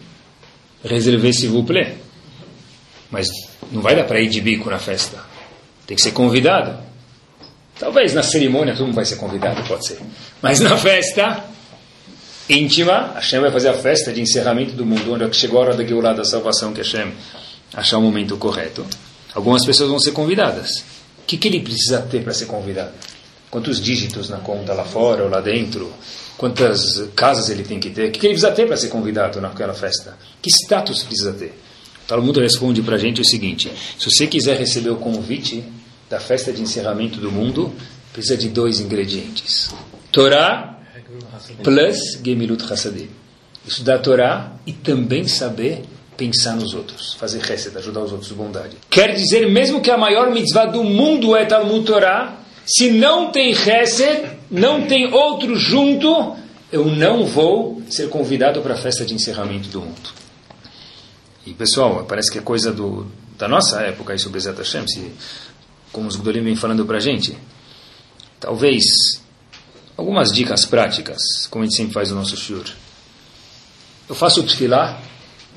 [0.84, 1.94] Reservez s'il vous plaît.
[3.10, 3.28] Mas
[3.70, 5.22] não vai dar para ir de bico na festa.
[5.86, 6.89] Tem que ser convidado.
[7.80, 9.98] Talvez na cerimônia todo mundo vai ser convidado, pode ser.
[10.42, 11.42] Mas na festa,
[12.46, 15.82] íntima, Hashem vai fazer a festa de encerramento do mundo, onde chegou a hora da
[15.82, 17.10] Geulah da salvação, que Hashem
[17.72, 18.84] achar o momento correto.
[19.34, 20.80] Algumas pessoas vão ser convidadas.
[21.20, 22.92] O que, que ele precisa ter para ser convidado?
[23.50, 25.90] Quantos dígitos na conta lá fora ou lá dentro?
[26.36, 26.82] Quantas
[27.16, 28.08] casas ele tem que ter?
[28.08, 30.18] O que, que ele precisa ter para ser convidado naquela festa?
[30.42, 31.58] Que status precisa ter?
[32.04, 35.64] O Talmud responde para a gente o seguinte: se você quiser receber o convite
[36.10, 37.72] da festa de encerramento do mundo,
[38.12, 39.72] precisa de dois ingredientes:
[40.10, 40.78] Torá
[41.62, 43.08] plus Gemilut Hassadim.
[43.66, 45.82] Estudar a Torá e também saber
[46.16, 48.76] pensar nos outros, fazer chesed, ajudar os outros, bondade.
[48.90, 52.36] Quer dizer, mesmo que a maior mitzvah do mundo é Talmud Torá,
[52.66, 56.36] se não tem chesed, não tem outro junto,
[56.72, 60.10] eu não vou ser convidado para a festa de encerramento do mundo.
[61.46, 63.06] E pessoal, parece que é coisa do,
[63.38, 65.12] da nossa época aí sobre Zet Hashem, se,
[65.92, 67.36] como os Gdolim vem falando para a gente.
[68.38, 69.20] Talvez
[70.00, 72.64] Algumas dicas práticas, como a gente sempre faz no nosso shiur.
[74.08, 74.98] Eu faço tefilá,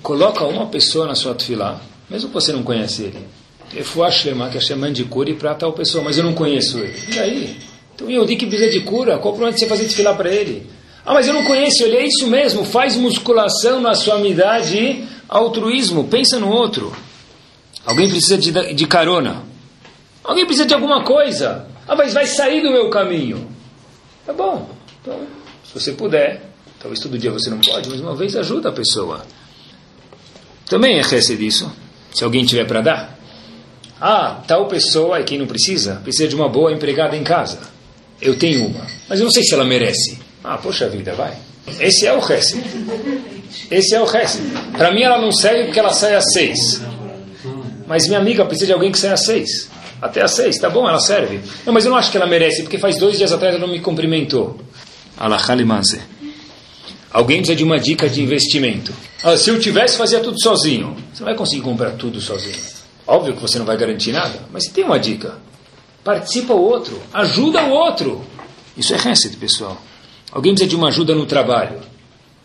[0.02, 1.80] coloca uma pessoa na sua tefilá,
[2.10, 3.26] mesmo que você não conhece ele.
[3.74, 6.94] Refuah Shlema, que é Sheman de cura para tal pessoa, mas eu não conheço ele.
[7.16, 7.58] E aí?
[7.96, 10.30] Então eu digo que precisa de cura, qual o problema de você fazer tefilá para
[10.30, 10.70] ele?
[11.06, 15.08] Ah, mas eu não conheço ele, é isso mesmo, faz musculação na sua amizade e
[15.30, 16.94] altruísmo, pensa no outro.
[17.86, 19.42] Alguém precisa de, de carona.
[20.24, 21.68] Alguém precisa de alguma coisa.
[21.88, 23.48] Ah, mas vai sair do meu caminho.
[24.28, 24.70] É bom.
[25.02, 25.20] Então,
[25.66, 26.42] se você puder,
[26.80, 29.26] talvez todo dia você não pode, mas uma vez ajuda a pessoa.
[30.66, 31.72] Também é rece disso,
[32.14, 33.20] se alguém tiver para dar.
[34.00, 37.60] Ah, tal pessoa é quem não precisa, precisa de uma boa empregada em casa.
[38.22, 40.20] Eu tenho uma, mas eu não sei se ela merece.
[40.44, 41.38] Ah, poxa vida, vai.
[41.80, 42.64] Esse é o rece.
[43.70, 44.42] Esse é o rece.
[44.78, 46.82] Para mim ela não serve porque ela sai às seis.
[47.88, 49.70] Mas minha amiga precisa de alguém que saia às seis.
[50.04, 51.40] Até às seis, tá bom, ela serve.
[51.66, 53.72] Não, mas eu não acho que ela merece, porque faz dois dias atrás ela não
[53.72, 54.60] me cumprimentou.
[55.18, 56.02] Alahalimanse.
[57.10, 58.92] Alguém precisa de uma dica de investimento.
[59.24, 60.94] Ah, se eu tivesse, fazia tudo sozinho.
[61.14, 62.60] Você não vai conseguir comprar tudo sozinho.
[63.08, 65.38] Óbvio que você não vai garantir nada, mas tem uma dica.
[66.04, 68.26] Participa o outro, ajuda o outro.
[68.76, 69.82] Isso é reset, pessoal.
[70.34, 71.80] Alguém precisa de uma ajuda no trabalho.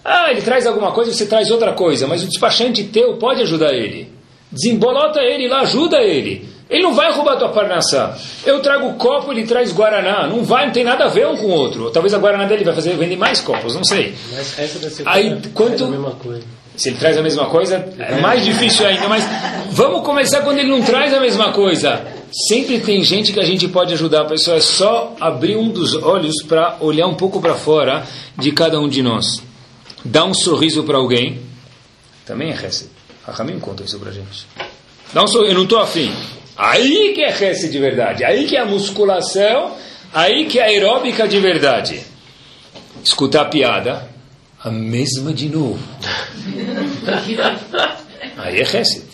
[0.05, 3.75] Ah, ele traz alguma coisa, você traz outra coisa, mas o despachante teu pode ajudar
[3.75, 4.13] ele.
[4.53, 6.57] Desembolota ele lá, ajuda ele.
[6.71, 8.17] Ele não vai roubar a tua parnassá.
[8.45, 10.27] Eu trago copo, ele traz guaraná.
[10.27, 11.91] Não vai, não tem nada a ver um com o outro.
[11.91, 14.15] Talvez a guaraná dele vai fazer vender mais copos, não sei.
[14.33, 15.85] Mas essa deve ser Aí, quanto...
[15.85, 16.43] a mesma coisa.
[16.77, 19.09] Se ele traz a mesma coisa, é mais difícil ainda.
[19.09, 19.25] Mas
[19.73, 22.01] vamos começar quando ele não traz a mesma coisa.
[22.49, 24.23] Sempre tem gente que a gente pode ajudar.
[24.23, 28.05] A pessoa é só abrir um dos olhos para olhar um pouco para fora
[28.37, 29.43] de cada um de nós.
[30.05, 31.41] Dá um sorriso para alguém.
[32.25, 32.91] Também é recebe.
[33.27, 34.47] A Ramim conta isso para a gente.
[35.13, 35.51] Dá um sorriso.
[35.51, 36.13] Eu não estou afim.
[36.59, 39.77] Aí que é rece de verdade, aí que é a musculação,
[40.13, 42.03] aí que é a aeróbica de verdade.
[43.05, 44.09] Escutar a piada,
[44.63, 45.79] a mesma de novo.
[48.37, 49.05] Aí é rece.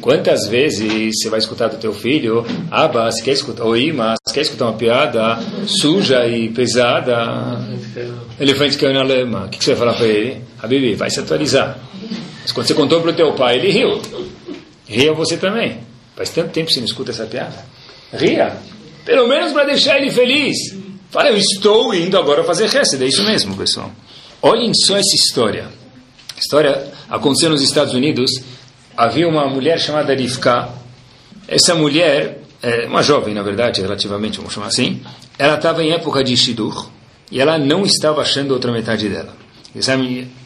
[0.00, 4.34] Quantas vezes você vai escutar do teu filho, Aba, você quer escutar, ou Ima, você
[4.34, 7.60] quer escutar uma piada suja e pesada?
[8.40, 9.44] Elefante caiu na lama.
[9.46, 10.42] O que você vai falar para ele?
[10.60, 11.78] Habibi, vai se atualizar.
[12.40, 14.00] Mas quando você contou para o teu pai, ele riu.
[14.88, 15.91] Ria você também.
[16.16, 17.64] Faz tanto tempo que você não escuta essa piada.
[18.12, 18.56] Ria.
[19.04, 20.56] Pelo menos para deixar ele feliz.
[21.10, 23.02] Fala, eu estou indo agora fazer Hesed.
[23.02, 23.90] É isso mesmo, pessoal.
[24.40, 25.66] Olhem só essa história.
[26.36, 28.30] A história aconteceu nos Estados Unidos.
[28.96, 30.68] Havia uma mulher chamada Rivka.
[31.48, 35.02] Essa mulher, é uma jovem, na verdade, relativamente, vamos chamar assim.
[35.38, 36.90] Ela estava em época de Shidur.
[37.30, 39.34] E ela não estava achando outra metade dela.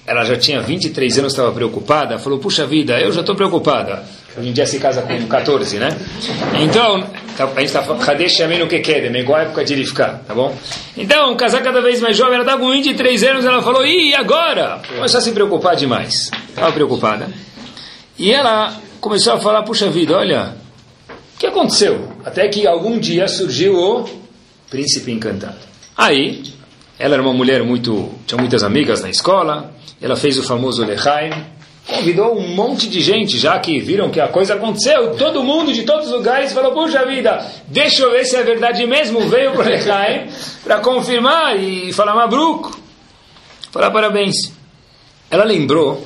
[0.07, 2.19] Ela já tinha 23 anos, estava preocupada.
[2.19, 4.05] Falou, puxa vida, eu já estou preocupada.
[4.37, 5.89] Hoje em dia se casa com 14, né?
[6.61, 7.03] Então,
[7.37, 10.35] tá, a gente está falando, no que quer, igual a época de ele ficar, tá
[10.35, 10.55] bom?
[10.95, 14.83] Então, casar cada vez mais jovem, ela está com 23 anos, ela falou, e agora?
[14.95, 16.31] Começou a se preocupar demais.
[16.51, 17.29] Estava preocupada.
[18.19, 20.55] E ela começou a falar, puxa vida, olha,
[21.35, 22.13] o que aconteceu?
[22.25, 24.05] Até que algum dia surgiu o
[24.69, 25.59] príncipe encantado.
[25.97, 26.43] Aí,
[26.99, 28.11] ela era uma mulher muito.
[28.27, 31.31] tinha muitas amigas na escola, ela fez o famoso Lechaim,
[31.87, 35.85] convidou um monte de gente, já que viram que a coisa aconteceu, todo mundo de
[35.85, 39.21] todos os lugares falou: Puxa vida, deixa eu ver se é verdade mesmo.
[39.29, 40.29] Veio para Lechaim
[40.65, 42.79] para confirmar e falar Mabruco,
[43.71, 44.53] falar parabéns.
[45.31, 46.05] Ela lembrou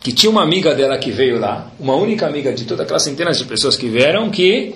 [0.00, 3.38] que tinha uma amiga dela que veio lá, uma única amiga de toda aquela centenas
[3.38, 4.74] de pessoas que vieram, que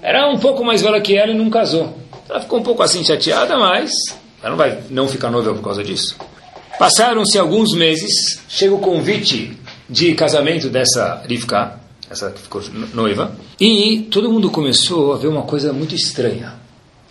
[0.00, 1.94] era um pouco mais velha que ela e não casou.
[2.28, 3.92] Ela ficou um pouco assim chateada, mas
[4.40, 6.16] ela não vai não ficar noiva por causa disso.
[6.82, 9.56] Passaram-se alguns meses, chega o convite
[9.88, 11.78] de casamento dessa Rivka,
[12.10, 12.60] essa que ficou
[12.92, 16.54] noiva, e todo mundo começou a ver uma coisa muito estranha.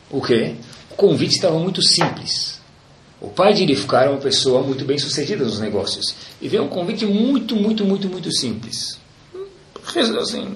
[0.10, 0.56] O quê?
[0.90, 2.60] O convite estava muito simples.
[3.22, 6.16] O pai de Rivka era uma pessoa muito bem sucedida nos negócios.
[6.42, 9.00] E veio um convite muito, muito, muito, muito simples.
[10.20, 10.54] Assim,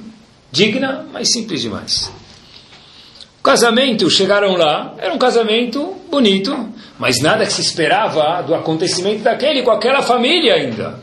[0.51, 2.11] digna, mas simples demais
[3.45, 6.67] casamento, chegaram lá, era um casamento bonito,
[6.97, 10.99] mas nada que se esperava do acontecimento daquele com aquela família ainda.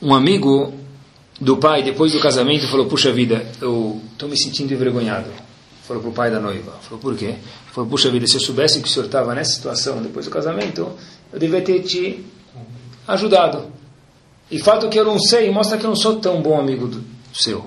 [0.00, 0.72] Um amigo
[1.40, 5.30] do pai, depois do casamento, falou: Puxa vida, eu estou me sentindo envergonhado.
[5.86, 7.34] Falou para o pai da noiva: Falou, por quê?
[7.72, 10.90] Falou: Puxa vida, se eu soubesse que o senhor estava nessa situação depois do casamento,
[11.32, 12.24] eu devia ter te
[13.06, 13.66] ajudado.
[14.50, 17.04] E fato que eu não sei mostra que eu não sou tão bom amigo do
[17.32, 17.66] seu.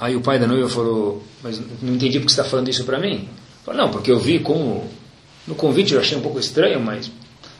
[0.00, 3.00] Aí o pai da noiva falou, mas não entendi porque você está falando isso para
[3.00, 3.28] mim.
[3.64, 4.88] Falou, não, porque eu vi como,
[5.48, 7.10] no convite eu achei um pouco estranho, mas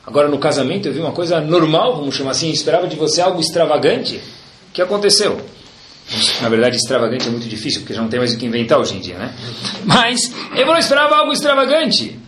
[0.07, 3.20] agora no casamento eu vi uma coisa normal, vamos chamar assim, eu esperava de você
[3.20, 4.16] algo extravagante.
[4.68, 5.41] O que aconteceu?
[6.41, 8.95] Na verdade, extravagante é muito difícil, porque já não tem mais o que inventar hoje
[8.95, 9.34] em dia, né?
[9.84, 12.18] Mas eu não esperava algo extravagante.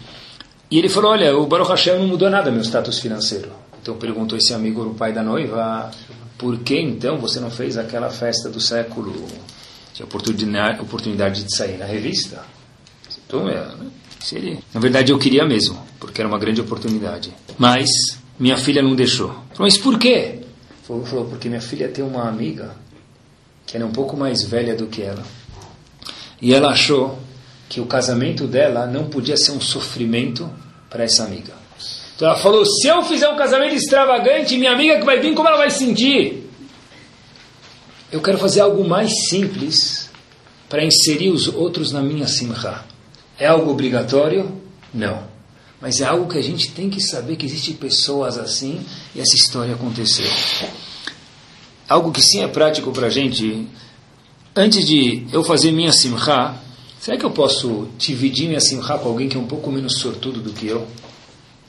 [0.71, 3.51] E ele falou, olha, o Baruch Hashem não mudou nada meu status financeiro.
[3.81, 5.91] Então perguntou esse amigo, o pai da noiva,
[6.37, 9.27] por que então você não fez aquela festa do século
[9.93, 10.07] tinha
[10.81, 12.43] oportunidade, de sair na revista.
[13.27, 13.67] Então, é,
[14.21, 14.59] seria.
[14.73, 17.33] Na verdade, eu queria mesmo, porque era uma grande oportunidade.
[17.59, 17.89] Mas
[18.39, 19.35] minha filha não deixou.
[19.59, 20.41] Mas por quê?
[20.87, 22.75] Falou, falou, porque minha filha tem uma amiga
[23.67, 25.23] que era um pouco mais velha do que ela.
[26.41, 27.19] E ela achou
[27.69, 30.51] que o casamento dela não podia ser um sofrimento
[30.89, 31.53] para essa amiga.
[32.17, 35.49] Então ela falou: se eu fizer um casamento extravagante, minha amiga que vai vir, como
[35.49, 36.51] ela vai sentir?
[38.11, 40.11] Eu quero fazer algo mais simples
[40.69, 42.85] para inserir os outros na minha simcha.
[43.41, 44.53] É algo obrigatório?
[44.93, 45.23] Não.
[45.81, 48.85] Mas é algo que a gente tem que saber que existem pessoas assim
[49.15, 50.31] e essa história aconteceu.
[51.89, 53.67] Algo que sim é prático para a gente.
[54.55, 56.55] Antes de eu fazer minha simcha,
[57.01, 60.43] será que eu posso dividir minha simcha com alguém que é um pouco menos sortudo
[60.43, 60.87] do que eu?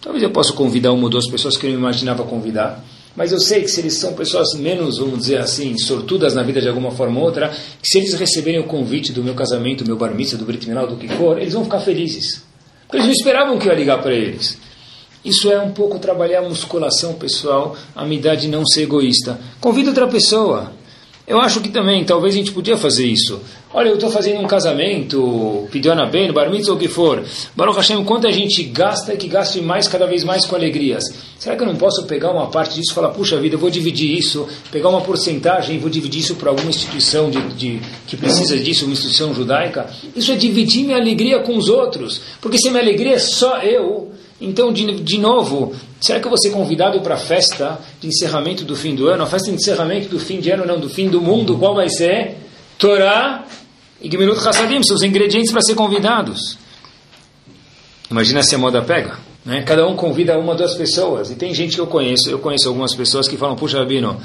[0.01, 2.83] Talvez eu possa convidar uma ou duas pessoas que eu não imaginava convidar.
[3.15, 6.61] Mas eu sei que se eles são pessoas menos, vamos dizer assim, sortudas na vida
[6.61, 9.87] de alguma forma ou outra, que se eles receberem o convite do meu casamento, do
[9.87, 12.41] meu bar do Brit Milá, do que for, eles vão ficar felizes.
[12.83, 14.57] Porque eles não esperavam que eu ia ligar para eles.
[15.23, 18.05] Isso é um pouco trabalhar a musculação pessoal, a
[18.47, 19.39] não ser egoísta.
[19.59, 20.71] Convida outra pessoa.
[21.31, 23.39] Eu acho que também, talvez a gente podia fazer isso.
[23.73, 27.23] Olha, eu estou fazendo um casamento, pediu na bem, bar mitzvah, o que for.
[27.55, 31.05] Baruch Hashem, quanto a gente gasta e que gaste mais, cada vez mais com alegrias.
[31.39, 33.69] Será que eu não posso pegar uma parte disso e falar, puxa vida, eu vou
[33.69, 38.17] dividir isso, pegar uma porcentagem e vou dividir isso para alguma instituição de, de, que
[38.17, 39.89] precisa disso, uma instituição judaica?
[40.13, 42.19] Isso é dividir minha alegria com os outros.
[42.41, 44.11] Porque se minha alegria é só eu,
[44.41, 48.65] então, de, de novo, será que eu vou ser convidado para a festa de encerramento
[48.65, 49.21] do fim do ano?
[49.21, 51.89] A festa de encerramento do fim de ano, não, do fim do mundo, qual vai
[51.89, 52.37] ser?
[52.77, 53.45] Torá
[54.01, 56.57] e Gemilut Hassadim, os ingredientes para ser convidados.
[58.09, 59.19] Imagina se a moda pega.
[59.45, 59.61] Né?
[59.61, 61.29] Cada um convida uma, duas pessoas.
[61.29, 64.19] E tem gente que eu conheço, eu conheço algumas pessoas que falam, puxa, Rabino,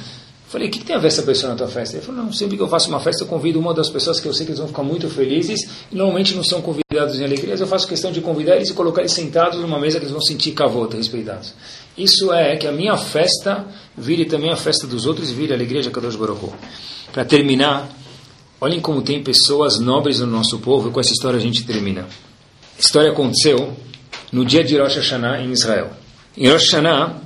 [0.48, 1.96] Falei, o que, que, tem a ver essa pessoa na tua festa?
[1.96, 4.28] Ele falou, não, sempre que eu faço uma festa, eu convido uma das pessoas que
[4.28, 7.60] eu sei que eles vão ficar muito felizes, e normalmente não são convidados em alegrias,
[7.60, 10.20] eu faço questão de convidar eles e colocar eles sentados numa mesa que eles vão
[10.20, 11.52] sentir cavota, respeitados.
[11.98, 13.66] Isso é que a minha festa
[13.98, 16.52] vire também a festa dos outros e vire a alegria de Kadosh Baruch
[17.12, 17.88] Para terminar,
[18.60, 22.02] olhem como tem pessoas nobres no nosso povo, e com essa história a gente termina.
[22.02, 23.76] A história aconteceu
[24.30, 25.90] no dia de Rosh Hashanah em Israel.
[26.36, 27.16] Em Rosh Hashanah,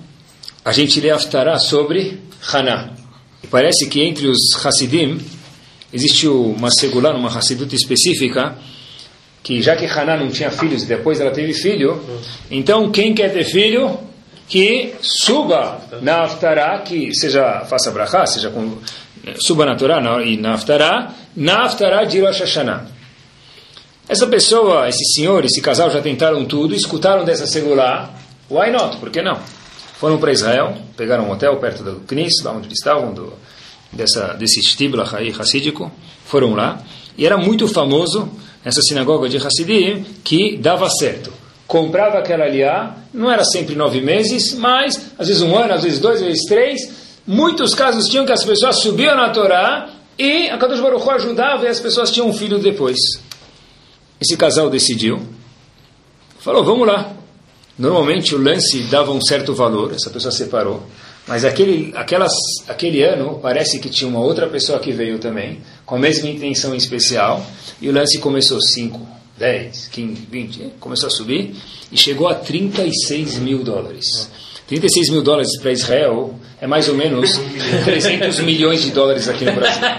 [0.65, 2.21] a gente lê Haftarah sobre
[2.53, 3.00] Haná.
[3.43, 5.21] E parece que entre os Hasidim
[5.93, 8.57] existe uma segular, uma Hassidut específica,
[9.43, 12.01] que já que Haná não tinha filhos e depois ela teve filho,
[12.51, 13.99] então quem quer ter filho,
[14.47, 18.79] que suba na Haftarah, que seja, faça brachá, seja com,
[19.39, 22.87] suba na Torá e na Haftarah, na Haftarah de Rosh Hashanah.
[24.09, 28.13] Essa pessoa, esse senhor, esse casal já tentaram tudo, escutaram dessa segular,
[28.51, 28.97] why not?
[28.97, 29.39] Por que não?
[30.01, 33.35] Foram para Israel, pegaram um hotel perto do Knis, lá onde eles estavam, do,
[33.93, 35.05] dessa, desse Shtibla
[35.39, 35.93] Hassídico,
[36.25, 36.83] foram lá,
[37.19, 38.27] e era muito famoso
[38.65, 41.31] nessa sinagoga de Hassidim que dava certo.
[41.67, 45.99] Comprava aquela aliá, não era sempre nove meses, mas às vezes um ano, às vezes
[45.99, 46.81] dois, às vezes três.
[47.27, 51.67] Muitos casos tinham que as pessoas subiam na Torá e a Kadosh Baruch Hu ajudava
[51.67, 52.97] e as pessoas tinham um filho depois.
[54.19, 55.21] Esse casal decidiu,
[56.39, 57.20] falou, vamos lá.
[57.81, 60.87] Normalmente o lance dava um certo valor, essa pessoa separou,
[61.27, 62.31] mas aquele, aquelas,
[62.69, 66.75] aquele ano parece que tinha uma outra pessoa que veio também, com a mesma intenção
[66.75, 67.43] especial,
[67.81, 69.01] e o lance começou 5,
[69.39, 71.57] 10, 15, 20, começou a subir,
[71.91, 74.31] e chegou a 36 mil dólares.
[74.69, 77.41] 36 mil dólares para Israel é mais ou menos
[77.83, 79.81] 300 milhões de dólares aqui no Brasil.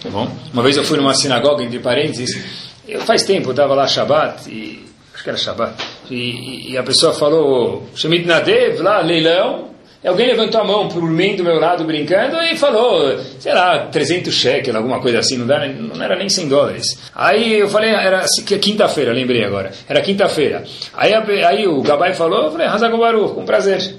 [0.00, 0.30] Tá bom?
[0.52, 2.40] Uma vez eu fui numa sinagoga, entre parênteses,
[2.86, 5.74] eu, faz tempo, eu estava lá Shabbat, e, acho que era Shabbat,
[6.10, 9.68] e, e a pessoa falou, Shemit Nadev, lá, leilão,
[10.02, 13.86] e alguém levantou a mão por mim do meu lado brincando e falou, sei lá,
[13.86, 16.98] 300 shekels, alguma coisa assim, não, dá, não era nem 100 dólares.
[17.14, 18.24] Aí eu falei, era
[18.60, 20.62] quinta-feira, lembrei agora, era quinta-feira.
[20.94, 23.96] Aí, aí o Gabai falou, eu falei, Hazagobaru, com prazer.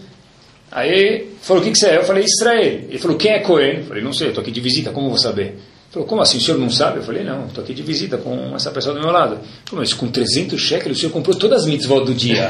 [0.71, 1.97] Aí falou, o que, que você é?
[1.97, 2.81] Eu falei, Israel.
[2.87, 3.79] Ele falou, quem é Cohen?
[3.79, 5.57] Eu falei, não sei, estou aqui de visita, como vou saber?
[5.91, 6.97] Falou, como assim, o senhor não sabe?
[6.97, 9.39] Eu falei, não, estou aqui de visita com essa pessoa do meu lado.
[9.65, 12.47] Falou, mas com 300 shekels o senhor comprou todas as mitzvot do dia.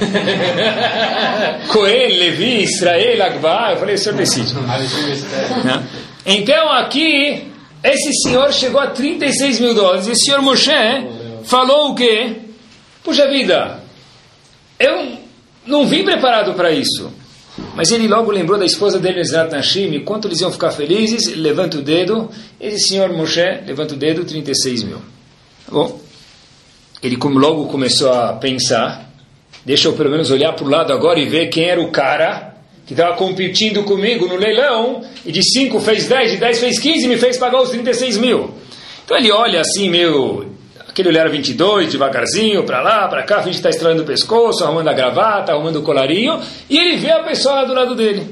[1.72, 3.72] Coelho, Levi, Israel, Agba.
[3.72, 4.54] Eu falei, o senhor decide.
[5.64, 5.84] Né?
[6.26, 7.48] então aqui,
[7.82, 10.08] esse senhor chegou a 36 mil dólares.
[10.08, 10.72] E o senhor Moshe
[11.46, 12.36] falou o quê?
[13.04, 13.80] Puxa vida,
[14.78, 15.18] eu
[15.66, 17.12] não vim preparado para isso.
[17.76, 21.34] Mas ele logo lembrou da esposa dele, Ezrat Nashim, e quanto eles iam ficar felizes,
[21.36, 22.30] levanta o dedo,
[22.60, 24.98] esse senhor Moshe levanta o dedo, 36 mil.
[25.66, 26.00] Tá bom?
[27.02, 29.10] Ele logo começou a pensar,
[29.64, 32.56] deixa eu pelo menos olhar para o lado agora e ver quem era o cara
[32.86, 37.06] que estava competindo comigo no leilão, e de 5 fez 10, de 10 fez 15
[37.06, 38.50] e me fez pagar os 36 mil.
[39.06, 40.49] Então ele olha assim, meio
[41.00, 44.90] Aquele olhar 22, devagarzinho, para lá, para cá, a gente está estralando o pescoço, arrumando
[44.90, 48.28] a gravata, arrumando o colarinho, e ele vê a pessoa lá do lado dele.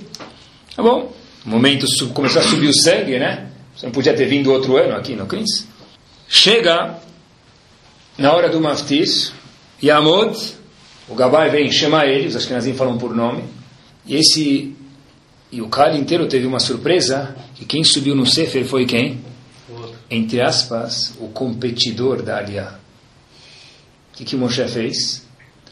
[0.75, 1.13] Tá bom?
[1.45, 3.47] O momento começou a subir o sangue, né?
[3.73, 5.65] Você não podia ter vindo outro ano aqui no Cris.
[6.27, 6.95] Chega
[8.17, 9.31] na hora do maftis,
[9.81, 10.37] Yamod,
[11.07, 13.45] o Gabai vem chamar ele, os Ashkenazim falam por nome,
[14.05, 14.75] e esse
[15.49, 19.21] e o cara inteiro teve uma surpresa, que quem subiu no Sefer foi quem?
[20.09, 22.79] Entre aspas, o competidor da Aliá.
[24.13, 25.25] O que, que Moshe fez?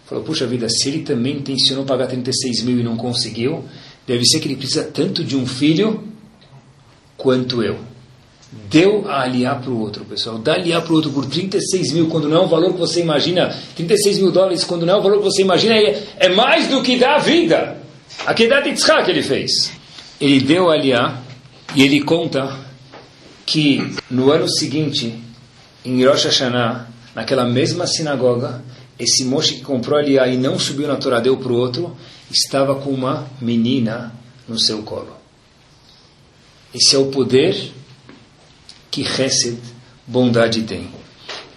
[0.05, 3.65] Falou, puxa vida, se ele também intencionou pagar 36 mil e não conseguiu,
[4.05, 6.03] deve ser que ele precisa tanto de um filho
[7.17, 7.79] quanto eu.
[8.69, 10.37] Deu a aliar para o outro, pessoal.
[10.37, 13.01] Dá aliar para o outro por 36 mil, quando não é o valor que você
[13.01, 13.53] imagina.
[13.75, 16.83] 36 mil dólares, quando não é o valor que você imagina, é, é mais do
[16.83, 17.77] que dá a vida.
[18.25, 19.71] A que dá de que ele fez.
[20.21, 21.23] Ele deu a aliar
[21.75, 22.64] e ele conta
[23.45, 25.19] que no ano seguinte,
[25.83, 28.63] em Rosh Hashanah, naquela mesma sinagoga,
[28.97, 31.95] esse Moshe que comprou ali e não subiu na Torá, deu para o outro,
[32.31, 34.13] estava com uma menina
[34.47, 35.15] no seu colo.
[36.73, 37.71] Esse é o poder
[38.89, 39.57] que Hesed,
[40.07, 40.89] bondade, tem.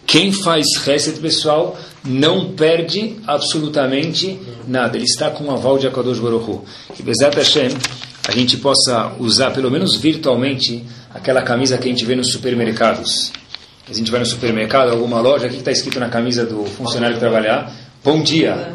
[0.07, 4.97] Quem faz Hesed, pessoal, não perde absolutamente nada.
[4.97, 6.64] Ele está com o aval de Akadosh Baruch Hu.
[6.95, 7.70] Que Bezat Hashem,
[8.26, 10.84] a gente possa usar, pelo menos virtualmente,
[11.14, 13.32] aquela camisa que a gente vê nos supermercados.
[13.88, 17.14] A gente vai no supermercado, alguma loja, o que está escrito na camisa do funcionário
[17.14, 17.72] que trabalhar?
[18.04, 18.74] Bom dia,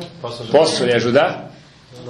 [0.52, 1.52] posso lhe ajudar?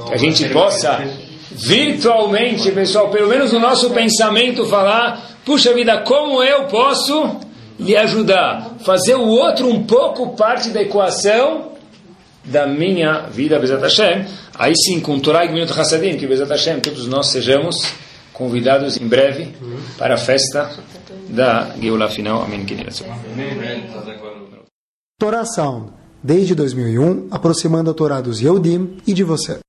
[0.08, 1.04] Que a gente possa
[1.52, 7.40] virtualmente, pessoal, pelo menos no nosso pensamento, falar: puxa vida, como eu posso
[7.80, 8.76] lhe ajudar?
[8.86, 11.74] Fazer o outro um pouco parte da equação
[12.46, 14.26] da minha vida, Bezat Hashem.
[14.56, 17.78] Aí sim, com Torah e Minut Hassadim, que Bezat Hashem, todos nós sejamos
[18.34, 19.56] convidados em breve
[19.98, 20.72] para a festa
[21.30, 22.44] da Geulah final.
[22.44, 22.66] Amém.
[25.20, 29.60] Torá Sound, desde 2001, aproximando a Torá dos Yehudim e de você.